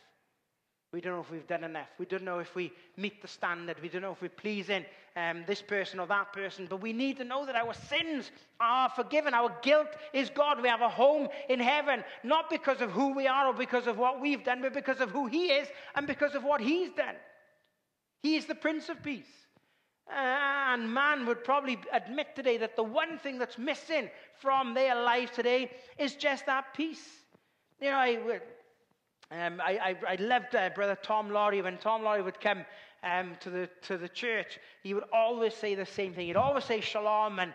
We 0.93 1.01
don't 1.01 1.13
know 1.13 1.21
if 1.21 1.29
we've 1.29 1.47
done 1.47 1.65
enough. 1.65 1.89
We 1.99 2.05
don't 2.05 2.23
know 2.23 2.39
if 2.39 2.55
we 2.55 2.71
meet 2.95 3.21
the 3.21 3.27
standard. 3.27 3.77
We 3.81 3.89
don't 3.89 4.01
know 4.01 4.13
if 4.13 4.21
we're 4.21 4.29
pleasing 4.29 4.85
um, 5.17 5.43
this 5.45 5.61
person 5.61 5.99
or 5.99 6.07
that 6.07 6.31
person. 6.31 6.65
But 6.69 6.81
we 6.81 6.93
need 6.93 7.17
to 7.17 7.25
know 7.25 7.45
that 7.45 7.55
our 7.55 7.73
sins 7.73 8.31
are 8.61 8.89
forgiven. 8.89 9.33
Our 9.33 9.53
guilt 9.61 9.89
is 10.13 10.29
God. 10.29 10.61
We 10.61 10.69
have 10.69 10.81
a 10.81 10.87
home 10.87 11.27
in 11.49 11.59
heaven, 11.59 12.05
not 12.23 12.49
because 12.49 12.79
of 12.79 12.91
who 12.91 13.13
we 13.13 13.27
are 13.27 13.47
or 13.47 13.53
because 13.53 13.85
of 13.85 13.97
what 13.97 14.21
we've 14.21 14.45
done, 14.45 14.61
but 14.61 14.73
because 14.73 15.01
of 15.01 15.11
who 15.11 15.27
He 15.27 15.47
is 15.47 15.67
and 15.95 16.07
because 16.07 16.35
of 16.35 16.43
what 16.43 16.61
He's 16.61 16.91
done. 16.91 17.15
He 18.23 18.37
is 18.37 18.45
the 18.45 18.55
Prince 18.55 18.87
of 18.87 19.03
Peace. 19.03 19.25
And 20.09 20.93
man 20.93 21.25
would 21.25 21.43
probably 21.43 21.77
admit 21.91 22.27
today 22.33 22.57
that 22.59 22.77
the 22.77 22.83
one 22.83 23.17
thing 23.17 23.39
that's 23.39 23.57
missing 23.57 24.09
from 24.39 24.73
their 24.73 24.95
lives 24.95 25.31
today 25.31 25.69
is 25.97 26.15
just 26.15 26.45
that 26.45 26.73
peace. 26.73 27.05
You 27.81 27.91
know, 27.91 27.97
I 27.97 28.19
um, 29.29 29.59
I, 29.61 29.95
I, 30.07 30.13
I, 30.13 30.15
loved 30.15 30.55
uh, 30.55 30.69
Brother 30.69 30.97
Tom 31.01 31.29
Laurie. 31.29 31.61
When 31.61 31.77
Tom 31.77 32.03
Laurie 32.03 32.21
would 32.21 32.39
come 32.39 32.65
um, 33.03 33.35
to, 33.41 33.49
the, 33.49 33.69
to 33.83 33.97
the 33.97 34.07
church, 34.07 34.57
he 34.83 34.93
would 34.93 35.03
always 35.11 35.53
say 35.53 35.75
the 35.75 35.85
same 35.85 36.13
thing. 36.13 36.27
He'd 36.27 36.37
always 36.37 36.63
say 36.63 36.79
shalom. 36.79 37.39
And, 37.39 37.53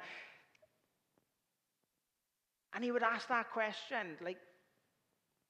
and 2.75 2.85
he 2.85 2.93
would 2.93 3.03
ask 3.03 3.27
that 3.29 3.51
question 3.51 4.19
like, 4.23 4.37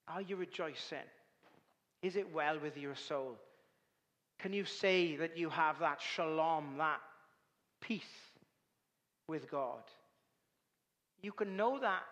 Are 0.07 0.21
you 0.21 0.37
rejoicing? 0.37 0.97
Is 2.01 2.15
it 2.15 2.33
well 2.33 2.57
with 2.57 2.77
your 2.77 2.95
soul? 2.95 3.37
Can 4.39 4.53
you 4.53 4.63
say 4.63 5.17
that 5.17 5.37
you 5.37 5.49
have 5.49 5.79
that 5.79 6.01
shalom, 6.01 6.75
that 6.77 6.99
peace 7.81 8.03
with 9.27 9.51
God? 9.51 9.83
You 11.21 11.33
can 11.33 11.57
know 11.57 11.79
that 11.79 12.03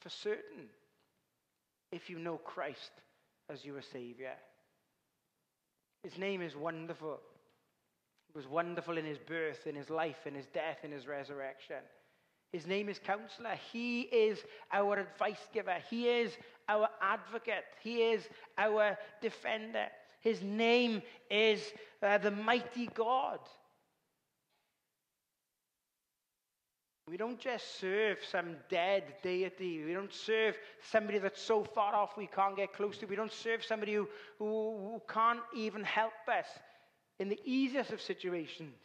for 0.00 0.08
certain 0.08 0.66
if 1.92 2.10
you 2.10 2.18
know 2.18 2.36
Christ 2.36 2.90
as 3.50 3.64
your 3.64 3.82
Savior. 3.82 4.34
His 6.02 6.16
name 6.16 6.40
is 6.40 6.56
wonderful. 6.56 7.20
He 8.32 8.38
was 8.38 8.46
wonderful 8.46 8.96
in 8.96 9.04
his 9.04 9.18
birth, 9.18 9.66
in 9.66 9.74
his 9.74 9.90
life, 9.90 10.26
in 10.26 10.34
his 10.34 10.46
death, 10.46 10.78
in 10.84 10.92
his 10.92 11.06
resurrection. 11.06 11.82
His 12.52 12.66
name 12.66 12.88
is 12.88 12.98
Counselor. 12.98 13.56
He 13.72 14.02
is 14.02 14.38
our 14.72 14.98
advice 14.98 15.46
giver. 15.52 15.76
He 15.88 16.08
is 16.08 16.32
our 16.68 16.88
advocate. 17.00 17.64
He 17.82 18.02
is 18.02 18.28
our 18.58 18.96
defender. 19.20 19.86
His 20.20 20.42
name 20.42 21.02
is 21.30 21.60
uh, 22.02 22.18
the 22.18 22.30
mighty 22.30 22.88
God. 22.94 23.40
We 27.10 27.16
don't 27.16 27.40
just 27.40 27.80
serve 27.80 28.18
some 28.30 28.56
dead 28.68 29.02
deity. 29.20 29.84
We 29.84 29.92
don't 29.92 30.14
serve 30.14 30.56
somebody 30.92 31.18
that's 31.18 31.42
so 31.42 31.64
far 31.64 31.92
off 31.92 32.16
we 32.16 32.28
can't 32.28 32.56
get 32.56 32.72
close 32.72 32.98
to. 32.98 33.06
We 33.06 33.16
don't 33.16 33.32
serve 33.32 33.64
somebody 33.64 33.94
who, 33.94 34.08
who, 34.38 34.46
who 34.46 35.02
can't 35.12 35.40
even 35.56 35.82
help 35.82 36.12
us 36.28 36.46
in 37.18 37.28
the 37.28 37.40
easiest 37.44 37.90
of 37.90 38.00
situations. 38.00 38.76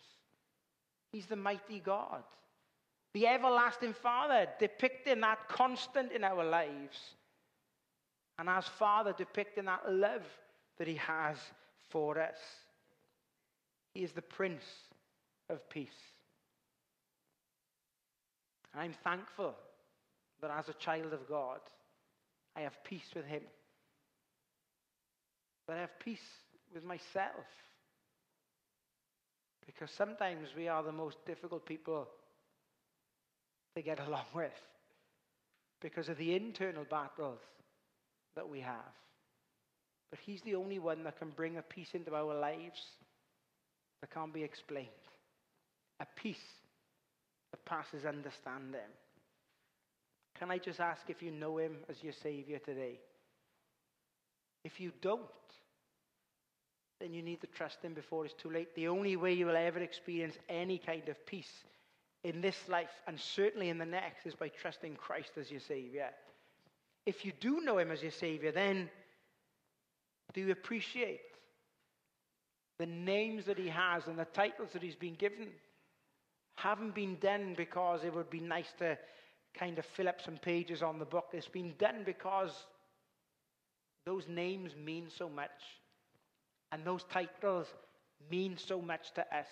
He's 1.12 1.28
the 1.28 1.36
mighty 1.36 1.80
God, 1.80 2.24
the 3.14 3.28
everlasting 3.28 3.94
Father, 3.94 4.48
depicting 4.60 5.22
that 5.22 5.48
constant 5.48 6.12
in 6.12 6.24
our 6.24 6.44
lives. 6.44 6.98
And 8.40 8.50
as 8.50 8.68
Father, 8.68 9.14
depicting 9.16 9.66
that 9.66 9.84
love 9.88 10.24
that 10.80 10.88
He 10.88 10.96
has 10.96 11.38
for 11.90 12.20
us. 12.20 12.38
He 13.94 14.04
is 14.04 14.12
the 14.14 14.24
Prince 14.24 14.66
of 15.50 15.70
Peace. 15.70 16.15
I'm 18.78 18.94
thankful 19.04 19.56
that 20.42 20.52
as 20.52 20.70
a 20.70 20.74
child 20.74 21.14
of 21.14 21.28
God, 21.28 21.60
I 22.56 22.62
have 22.62 22.84
peace 22.84 23.10
with 23.16 23.26
Him. 23.26 23.42
That 25.68 25.78
I 25.78 25.82
have 25.82 26.00
peace 26.00 26.20
with 26.74 26.84
myself. 26.84 27.46
Because 29.66 29.90
sometimes 29.92 30.50
we 30.56 30.68
are 30.68 30.84
the 30.84 30.92
most 30.92 31.18
difficult 31.26 31.66
people 31.66 32.08
to 33.76 33.82
get 33.82 34.00
along 34.00 34.26
with 34.36 34.52
because 35.82 36.10
of 36.10 36.18
the 36.18 36.36
internal 36.36 36.86
battles 36.90 37.40
that 38.36 38.48
we 38.48 38.60
have. 38.62 38.94
But 40.10 40.20
He's 40.20 40.42
the 40.42 40.56
only 40.56 40.80
one 40.80 41.04
that 41.04 41.20
can 41.20 41.30
bring 41.30 41.58
a 41.58 41.62
peace 41.62 41.90
into 41.94 42.14
our 42.16 42.34
lives 42.34 42.82
that 44.02 44.14
can't 44.14 44.34
be 44.34 44.44
explained. 44.44 44.88
A 46.00 46.06
peace 46.16 46.38
that 47.56 47.64
passes 47.64 48.06
understanding. 48.06 48.92
Can 50.38 50.52
I 50.52 50.58
just 50.58 50.82
ask 50.82 51.10
if 51.10 51.22
you 51.24 51.32
know 51.32 51.58
him 51.58 51.78
as 51.90 52.04
your 52.04 52.12
Savior 52.12 52.60
today? 52.60 53.00
If 54.66 54.82
you 54.82 54.92
don't, 55.02 55.22
then 57.00 57.14
you 57.14 57.22
need 57.22 57.40
to 57.42 57.48
trust 57.48 57.82
him 57.82 57.94
before 57.94 58.26
it's 58.26 58.34
too 58.34 58.50
late. 58.50 58.76
The 58.76 58.90
only 58.90 59.16
way 59.16 59.32
you 59.34 59.46
will 59.46 59.56
ever 59.56 59.80
experience 59.80 60.38
any 60.50 60.78
kind 60.78 61.08
of 61.08 61.26
peace 61.26 61.64
in 62.26 62.42
this 62.42 62.58
life 62.68 62.90
and 63.08 63.18
certainly 63.18 63.70
in 63.70 63.78
the 63.78 63.86
next 63.86 64.26
is 64.26 64.36
by 64.36 64.50
trusting 64.50 64.96
Christ 64.96 65.32
as 65.40 65.50
your 65.50 65.62
Savior. 65.62 66.10
if 67.06 67.24
you 67.24 67.32
do 67.40 67.62
know 67.62 67.78
him 67.78 67.92
as 67.92 68.02
your 68.02 68.12
Savior, 68.12 68.52
then 68.52 68.90
do 70.34 70.42
you 70.42 70.52
appreciate 70.52 71.22
the 72.80 72.86
names 72.86 73.46
that 73.46 73.58
he 73.58 73.70
has 73.70 74.08
and 74.08 74.20
the 74.20 74.26
titles 74.26 74.72
that 74.74 74.82
he's 74.82 74.96
been 74.96 75.16
given? 75.16 75.48
Haven't 76.56 76.96
been 76.96 77.18
done 77.20 77.54
because 77.56 78.04
it 78.04 78.14
would 78.14 78.30
be 78.30 78.40
nice 78.40 78.74
to 78.80 78.98
kind 79.54 79.78
of 79.80 79.86
fill 79.86 80.08
up 80.08 80.22
some 80.22 80.38
pages 80.38 80.82
on 80.82 81.00
the 81.00 81.06
book. 81.06 81.28
It's 81.34 81.48
been 81.48 81.74
done 81.78 82.04
because 82.06 82.52
those 84.06 84.28
names 84.28 84.72
mean 84.76 85.08
so 85.16 85.30
much. 85.30 85.50
And 86.72 86.84
those 86.84 87.04
titles 87.12 87.68
mean 88.30 88.58
so 88.58 88.82
much 88.82 89.14
to 89.16 89.22
us. 89.22 89.48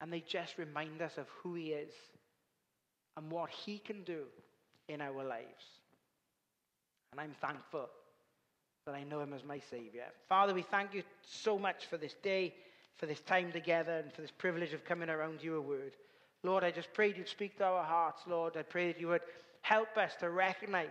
And 0.00 0.12
they 0.12 0.20
just 0.20 0.58
remind 0.58 1.00
us 1.02 1.18
of 1.18 1.26
who 1.42 1.54
He 1.54 1.68
is 1.68 1.92
and 3.16 3.30
what 3.30 3.50
He 3.50 3.78
can 3.78 4.02
do 4.04 4.24
in 4.88 5.00
our 5.00 5.24
lives. 5.24 5.64
And 7.12 7.20
I'm 7.20 7.34
thankful 7.40 7.88
that 8.86 8.94
I 8.94 9.04
know 9.04 9.20
Him 9.20 9.32
as 9.32 9.44
my 9.44 9.60
Savior. 9.70 10.06
Father, 10.28 10.52
we 10.52 10.62
thank 10.62 10.94
you 10.94 11.02
so 11.22 11.58
much 11.58 11.86
for 11.86 11.96
this 11.96 12.14
day, 12.22 12.54
for 12.96 13.06
this 13.06 13.20
time 13.20 13.52
together, 13.52 13.98
and 13.98 14.12
for 14.12 14.22
this 14.22 14.30
privilege 14.30 14.72
of 14.72 14.84
coming 14.84 15.08
around 15.08 15.42
your 15.42 15.60
word. 15.60 15.92
Lord, 16.42 16.62
I 16.62 16.70
just 16.70 16.92
pray 16.92 17.14
you'd 17.16 17.28
speak 17.28 17.58
to 17.58 17.64
our 17.64 17.84
hearts, 17.84 18.22
Lord. 18.26 18.56
I 18.56 18.62
pray 18.62 18.92
that 18.92 19.00
you 19.00 19.08
would 19.08 19.22
help 19.62 19.96
us 19.96 20.12
to 20.20 20.30
recognize 20.30 20.88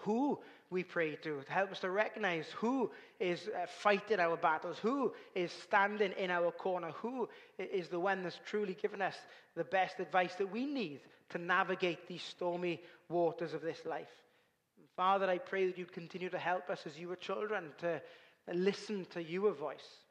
who 0.00 0.38
we 0.70 0.82
pray 0.82 1.16
to. 1.16 1.42
Help 1.48 1.70
us 1.70 1.80
to 1.80 1.90
recognize 1.90 2.46
who 2.56 2.90
is 3.20 3.48
uh, 3.48 3.66
fighting 3.66 4.18
our 4.18 4.36
battles, 4.36 4.78
who 4.78 5.12
is 5.34 5.52
standing 5.52 6.12
in 6.12 6.30
our 6.30 6.50
corner, 6.50 6.90
who 6.92 7.28
is 7.58 7.88
the 7.88 8.00
one 8.00 8.22
that's 8.22 8.40
truly 8.46 8.74
given 8.74 9.02
us 9.02 9.14
the 9.54 9.64
best 9.64 10.00
advice 10.00 10.34
that 10.36 10.50
we 10.50 10.64
need 10.64 11.00
to 11.28 11.38
navigate 11.38 12.08
these 12.08 12.22
stormy 12.22 12.80
waters 13.08 13.52
of 13.52 13.60
this 13.60 13.84
life. 13.84 14.08
Father, 14.96 15.28
I 15.28 15.38
pray 15.38 15.66
that 15.66 15.78
you'd 15.78 15.92
continue 15.92 16.30
to 16.30 16.38
help 16.38 16.70
us 16.70 16.80
as 16.86 16.98
your 16.98 17.16
children 17.16 17.70
to 17.80 18.00
listen 18.52 19.06
to 19.10 19.22
your 19.22 19.52
voice. 19.52 20.01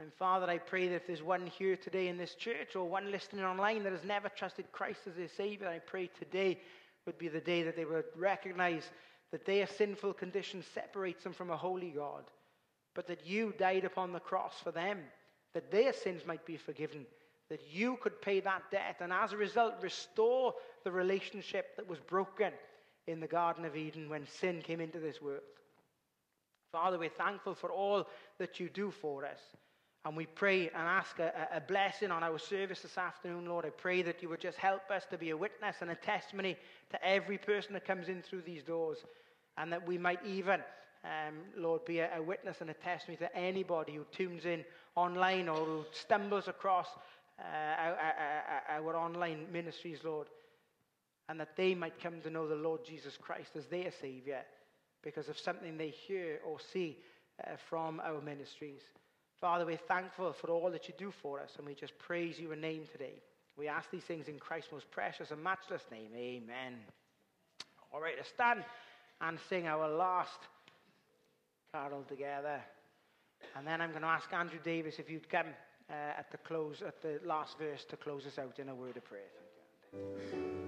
And 0.00 0.12
Father, 0.14 0.46
I 0.48 0.58
pray 0.58 0.86
that 0.86 0.94
if 0.94 1.06
there's 1.08 1.24
one 1.24 1.46
here 1.46 1.76
today 1.76 2.06
in 2.06 2.18
this 2.18 2.36
church 2.36 2.76
or 2.76 2.88
one 2.88 3.10
listening 3.10 3.44
online 3.44 3.82
that 3.82 3.92
has 3.92 4.04
never 4.04 4.28
trusted 4.28 4.70
Christ 4.70 5.00
as 5.08 5.16
their 5.16 5.28
Savior, 5.28 5.66
I 5.68 5.80
pray 5.80 6.08
today 6.18 6.60
would 7.04 7.18
be 7.18 7.26
the 7.26 7.40
day 7.40 7.64
that 7.64 7.74
they 7.74 7.84
would 7.84 8.04
recognize 8.14 8.88
that 9.32 9.44
their 9.44 9.66
sinful 9.66 10.12
condition 10.14 10.62
separates 10.72 11.24
them 11.24 11.32
from 11.32 11.50
a 11.50 11.56
holy 11.56 11.90
God, 11.90 12.24
but 12.94 13.08
that 13.08 13.26
you 13.26 13.52
died 13.58 13.84
upon 13.84 14.12
the 14.12 14.20
cross 14.20 14.54
for 14.62 14.70
them, 14.70 15.00
that 15.52 15.72
their 15.72 15.92
sins 15.92 16.24
might 16.24 16.46
be 16.46 16.56
forgiven, 16.56 17.04
that 17.50 17.62
you 17.68 17.96
could 18.00 18.22
pay 18.22 18.38
that 18.38 18.70
debt, 18.70 18.98
and 19.00 19.12
as 19.12 19.32
a 19.32 19.36
result, 19.36 19.74
restore 19.82 20.54
the 20.84 20.92
relationship 20.92 21.74
that 21.76 21.88
was 21.88 21.98
broken 21.98 22.52
in 23.08 23.18
the 23.18 23.26
Garden 23.26 23.64
of 23.64 23.74
Eden 23.74 24.08
when 24.08 24.28
sin 24.28 24.62
came 24.62 24.80
into 24.80 25.00
this 25.00 25.20
world. 25.20 25.42
Father, 26.70 26.98
we're 27.00 27.08
thankful 27.08 27.54
for 27.54 27.72
all 27.72 28.06
that 28.38 28.60
you 28.60 28.68
do 28.68 28.92
for 28.92 29.24
us. 29.24 29.40
And 30.08 30.16
we 30.16 30.24
pray 30.24 30.68
and 30.68 30.76
ask 30.76 31.18
a, 31.18 31.48
a, 31.52 31.60
blessing 31.60 32.10
on 32.10 32.24
our 32.24 32.38
service 32.38 32.80
this 32.80 32.96
afternoon, 32.96 33.44
Lord. 33.44 33.66
I 33.66 33.68
pray 33.68 34.00
that 34.00 34.22
you 34.22 34.30
would 34.30 34.40
just 34.40 34.56
help 34.56 34.90
us 34.90 35.04
to 35.10 35.18
be 35.18 35.28
a 35.28 35.36
witness 35.36 35.76
and 35.82 35.90
a 35.90 35.94
testimony 35.94 36.56
to 36.88 37.06
every 37.06 37.36
person 37.36 37.74
that 37.74 37.84
comes 37.84 38.08
in 38.08 38.22
through 38.22 38.40
these 38.40 38.62
doors. 38.62 39.04
And 39.58 39.70
that 39.70 39.86
we 39.86 39.98
might 39.98 40.24
even, 40.24 40.62
um, 41.04 41.34
Lord, 41.58 41.84
be 41.84 41.98
a, 41.98 42.08
a, 42.16 42.22
witness 42.22 42.62
and 42.62 42.70
a 42.70 42.72
testimony 42.72 43.18
to 43.18 43.36
anybody 43.36 43.96
who 43.96 44.04
tunes 44.10 44.46
in 44.46 44.64
online 44.96 45.46
or 45.46 45.62
who 45.62 45.84
stumbles 45.90 46.48
across 46.48 46.88
uh, 47.38 47.42
our, 47.78 47.98
our, 48.70 48.82
our 48.82 48.96
online 48.96 49.44
ministries, 49.52 49.98
Lord. 50.04 50.28
And 51.28 51.38
that 51.38 51.54
they 51.54 51.74
might 51.74 52.02
come 52.02 52.22
to 52.22 52.30
know 52.30 52.48
the 52.48 52.54
Lord 52.54 52.82
Jesus 52.82 53.18
Christ 53.20 53.56
as 53.56 53.66
their 53.66 53.90
Savior 54.00 54.40
because 55.02 55.28
of 55.28 55.38
something 55.38 55.76
they 55.76 55.90
hear 55.90 56.40
or 56.46 56.58
see 56.58 56.96
uh, 57.46 57.56
from 57.68 58.00
our 58.00 58.22
ministries. 58.22 58.80
Father, 59.40 59.64
we're 59.64 59.76
thankful 59.76 60.32
for 60.32 60.50
all 60.50 60.70
that 60.70 60.88
you 60.88 60.94
do 60.98 61.12
for 61.22 61.40
us, 61.40 61.50
and 61.58 61.66
we 61.66 61.74
just 61.74 61.96
praise 61.98 62.40
your 62.40 62.56
name 62.56 62.84
today. 62.90 63.14
We 63.56 63.68
ask 63.68 63.90
these 63.90 64.04
things 64.04 64.28
in 64.28 64.38
Christ's 64.38 64.72
most 64.72 64.90
precious 64.90 65.30
and 65.30 65.42
matchless 65.42 65.82
name. 65.90 66.10
Amen. 66.16 66.74
All 67.92 68.00
right, 68.00 68.14
let's 68.16 68.28
stand 68.28 68.64
and 69.20 69.38
sing 69.48 69.66
our 69.66 69.88
last 69.88 70.38
carol 71.72 72.04
together. 72.08 72.60
And 73.56 73.66
then 73.66 73.80
I'm 73.80 73.90
going 73.90 74.02
to 74.02 74.08
ask 74.08 74.32
Andrew 74.32 74.58
Davis 74.62 74.98
if 74.98 75.10
you'd 75.10 75.28
come 75.28 75.46
uh, 75.90 75.92
at 76.18 76.30
the 76.30 76.38
close, 76.38 76.82
at 76.86 77.00
the 77.00 77.20
last 77.24 77.58
verse 77.58 77.84
to 77.90 77.96
close 77.96 78.26
us 78.26 78.38
out 78.38 78.58
in 78.58 78.68
a 78.68 78.74
word 78.74 78.96
of 78.96 79.04
prayer. 79.04 80.67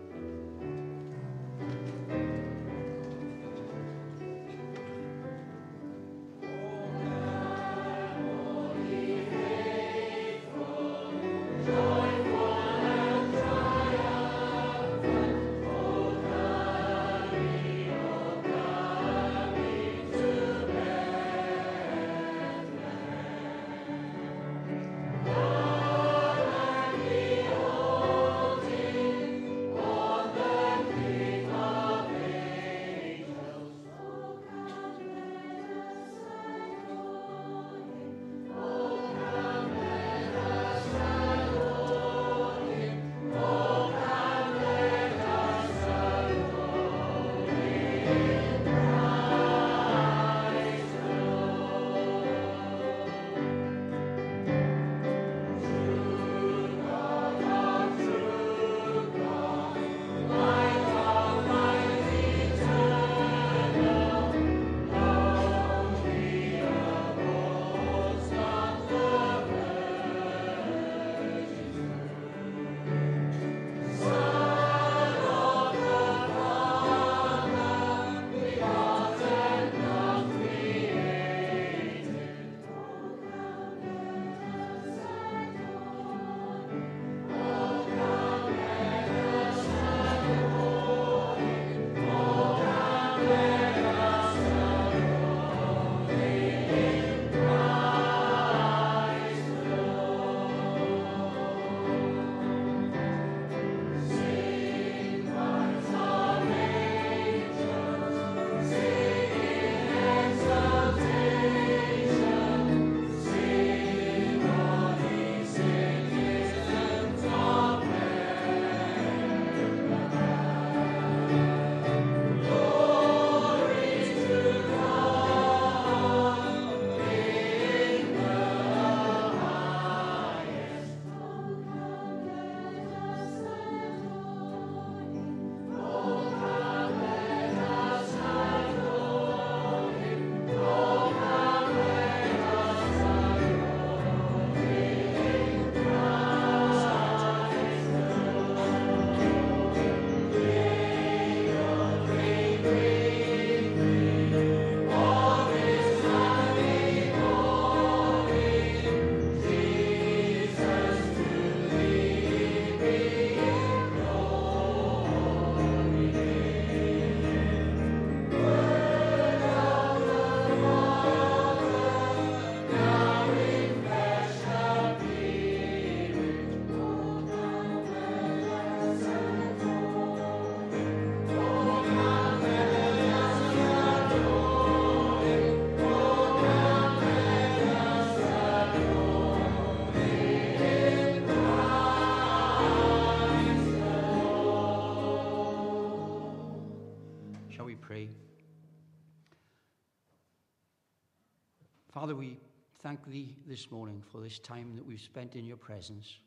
Thank 202.90 203.06
Thee 203.06 203.36
this 203.46 203.70
morning 203.70 204.02
for 204.10 204.20
this 204.20 204.40
time 204.40 204.74
that 204.74 204.84
we've 204.84 205.00
spent 205.00 205.36
in 205.36 205.44
Your 205.44 205.56
presence. 205.56 206.18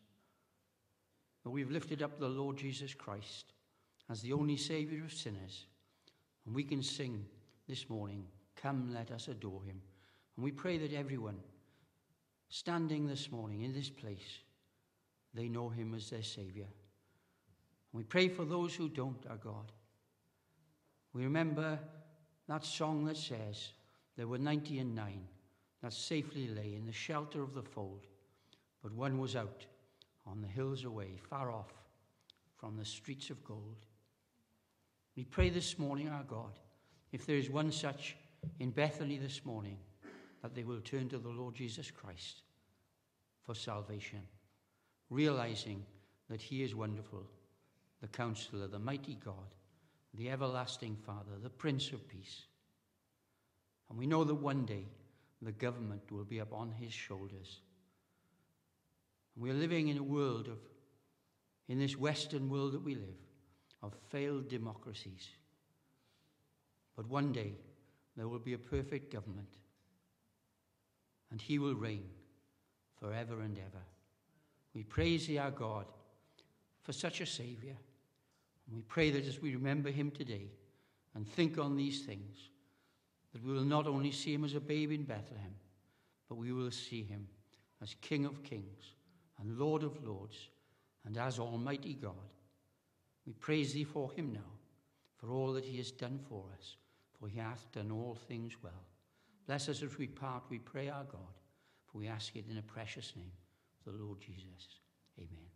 That 1.43 1.49
we've 1.49 1.70
lifted 1.70 2.01
up 2.01 2.18
the 2.18 2.30
Lord 2.30 2.55
Jesus 2.55 2.93
Christ 2.93 3.51
as 4.09 4.22
the 4.22 4.32
only 4.32 4.55
Saviour 4.55 5.03
of 5.03 5.11
sinners. 5.11 5.66
And 6.45 6.55
we 6.55 6.64
can 6.64 6.82
sing 6.82 7.26
this 7.68 7.89
morning, 7.89 8.24
Come, 8.55 8.93
let 8.93 9.11
us 9.11 9.28
adore 9.28 9.61
Him. 9.66 9.82
And 10.38 10.45
we 10.45 10.51
pray 10.51 10.78
that 10.78 10.93
everyone 10.93 11.36
standing 12.47 13.07
this 13.07 13.30
morning 13.30 13.64
in 13.64 13.74
this 13.74 13.89
place, 13.89 14.39
they 15.34 15.49
know 15.49 15.68
Him 15.68 15.93
as 15.93 16.09
their 16.09 16.24
Saviour. 16.24 16.68
And 17.91 17.97
we 17.97 18.03
pray 18.03 18.30
for 18.30 18.45
those 18.45 18.74
who 18.74 18.88
don't, 18.88 19.22
our 19.30 19.36
God. 19.36 19.74
We 21.11 21.26
remember 21.26 21.78
that 22.47 22.64
song 22.64 23.03
that 23.03 23.18
says, 23.18 23.74
There 24.16 24.28
were 24.28 24.38
ninety 24.38 24.80
and 24.80 24.95
nine 24.95 25.28
that 25.84 25.94
safely 25.94 26.48
lay 26.48 26.76
in 26.76 26.86
the 26.86 26.94
shelter 26.94 27.44
of 27.44 27.54
the 27.54 27.62
fold, 27.62 28.08
but 28.82 28.94
one 28.94 29.20
was 29.20 29.36
out 29.36 29.66
on 30.26 30.42
the 30.42 30.48
hills 30.48 30.86
away, 30.86 31.20
far 31.30 31.52
off 31.52 31.74
from 32.56 32.78
the 32.78 32.86
streets 32.86 33.30
of 33.30 33.44
gold. 33.44 33.86
We 35.18 35.26
pray 35.26 35.50
this 35.50 35.78
morning, 35.78 36.08
our 36.08 36.24
God, 36.24 36.58
if 37.12 37.26
there 37.26 37.36
is 37.36 37.50
one 37.50 37.70
such 37.70 38.16
in 38.60 38.72
Bethany 38.72 39.18
this 39.18 39.46
morning, 39.46 39.78
that 40.42 40.56
they 40.56 40.64
will 40.64 40.80
turn 40.80 41.10
to 41.10 41.18
the 41.18 41.30
Lord 41.30 41.54
Jesus 41.54 41.92
Christ 41.92 42.44
for 43.42 43.54
salvation, 43.54 44.22
realizing 45.10 45.86
that 46.30 46.42
He 46.42 46.64
is 46.64 46.74
wonderful, 46.74 47.26
the 48.00 48.08
Counselor, 48.08 48.68
the 48.68 48.80
mighty 48.80 49.18
God, 49.24 49.54
the 50.14 50.30
everlasting 50.30 50.96
Father, 51.06 51.32
the 51.42 51.50
Prince 51.50 51.92
of 51.92 52.08
Peace. 52.08 52.44
And 53.90 54.00
we 54.00 54.08
know 54.08 54.24
that 54.24 54.36
one 54.36 54.66
day 54.66 54.86
the 55.44 55.52
government 55.52 56.12
will 56.12 56.24
be 56.24 56.39
upon 56.39 56.72
His 56.72 56.94
shoulders. 56.94 57.60
We're 59.36 59.54
living 59.54 59.88
in 59.88 59.98
a 59.98 60.04
world 60.04 60.48
of, 60.48 60.60
in 61.68 61.80
this 61.80 61.98
Western 61.98 62.50
world 62.50 62.74
that 62.74 62.84
we 62.84 62.96
live, 62.96 63.20
of 63.82 63.94
failed 64.10 64.48
democracies. 64.48 65.30
But 66.96 67.08
one 67.08 67.32
day 67.32 67.54
there 68.16 68.28
will 68.28 68.39
be 68.39 68.54
a 68.54 68.60
perfect 68.60 69.12
government, 69.12 69.50
and 71.32 71.41
He 71.41 71.58
will 71.58 71.76
reign 71.76 72.06
forever 73.00 73.41
and 73.41 73.58
ever. 73.58 73.84
We 74.74 74.84
praise 74.84 75.28
Thee, 75.28 75.39
our 75.39 75.52
God, 75.52 75.86
for 76.84 76.94
such 76.94 77.22
a 77.22 77.26
Saviour. 77.26 77.76
And 78.68 78.76
we 78.76 78.82
pray 78.84 79.10
that 79.12 79.26
as 79.26 79.41
we 79.41 79.56
remember 79.56 79.89
Him 79.89 80.12
today 80.12 80.52
and 81.16 81.28
think 81.28 81.58
on 81.58 81.76
these 81.76 82.02
things, 82.02 82.50
that 83.34 83.44
we 83.44 83.54
will 83.54 83.66
not 83.66 83.88
only 83.88 84.12
see 84.12 84.34
Him 84.34 84.46
as 84.46 84.56
a 84.56 84.60
babe 84.60 84.92
in 84.92 85.04
Bethlehem, 85.04 85.56
but 86.30 86.36
we 86.36 86.52
will 86.52 86.72
see 86.72 87.04
Him 87.04 87.28
as 87.82 87.96
King 88.02 88.26
of 88.26 88.44
kings 88.44 88.94
and 89.40 89.58
Lord 89.58 89.84
of 89.84 90.04
lords 90.06 90.50
and 91.06 91.18
as 91.18 91.40
Almighty 91.40 91.96
God. 91.96 92.14
We 93.26 93.34
praise 93.34 93.74
Thee 93.74 93.84
for 93.84 94.12
Him 94.12 94.32
now, 94.34 94.52
for 95.18 95.32
all 95.32 95.54
that 95.54 95.66
He 95.66 95.78
has 95.78 95.92
done 95.92 96.20
for 96.30 96.46
us, 96.58 96.78
for 97.20 97.28
He 97.28 97.40
hath 97.40 97.72
done 97.72 97.92
all 97.92 98.18
things 98.28 98.54
well. 98.62 98.86
Bless 99.48 99.68
us 99.68 99.84
as 99.84 99.98
we 99.98 100.08
part, 100.08 100.44
we 100.50 100.60
pray, 100.60 100.90
our 100.90 101.04
God. 101.04 101.40
For 101.86 101.98
we 101.98 102.08
ask 102.08 102.36
it 102.36 102.46
in 102.50 102.58
a 102.58 102.62
precious 102.62 103.14
name, 103.16 103.32
the 103.86 103.92
Lord 103.92 104.20
Jesus. 104.20 104.80
Amen. 105.20 105.53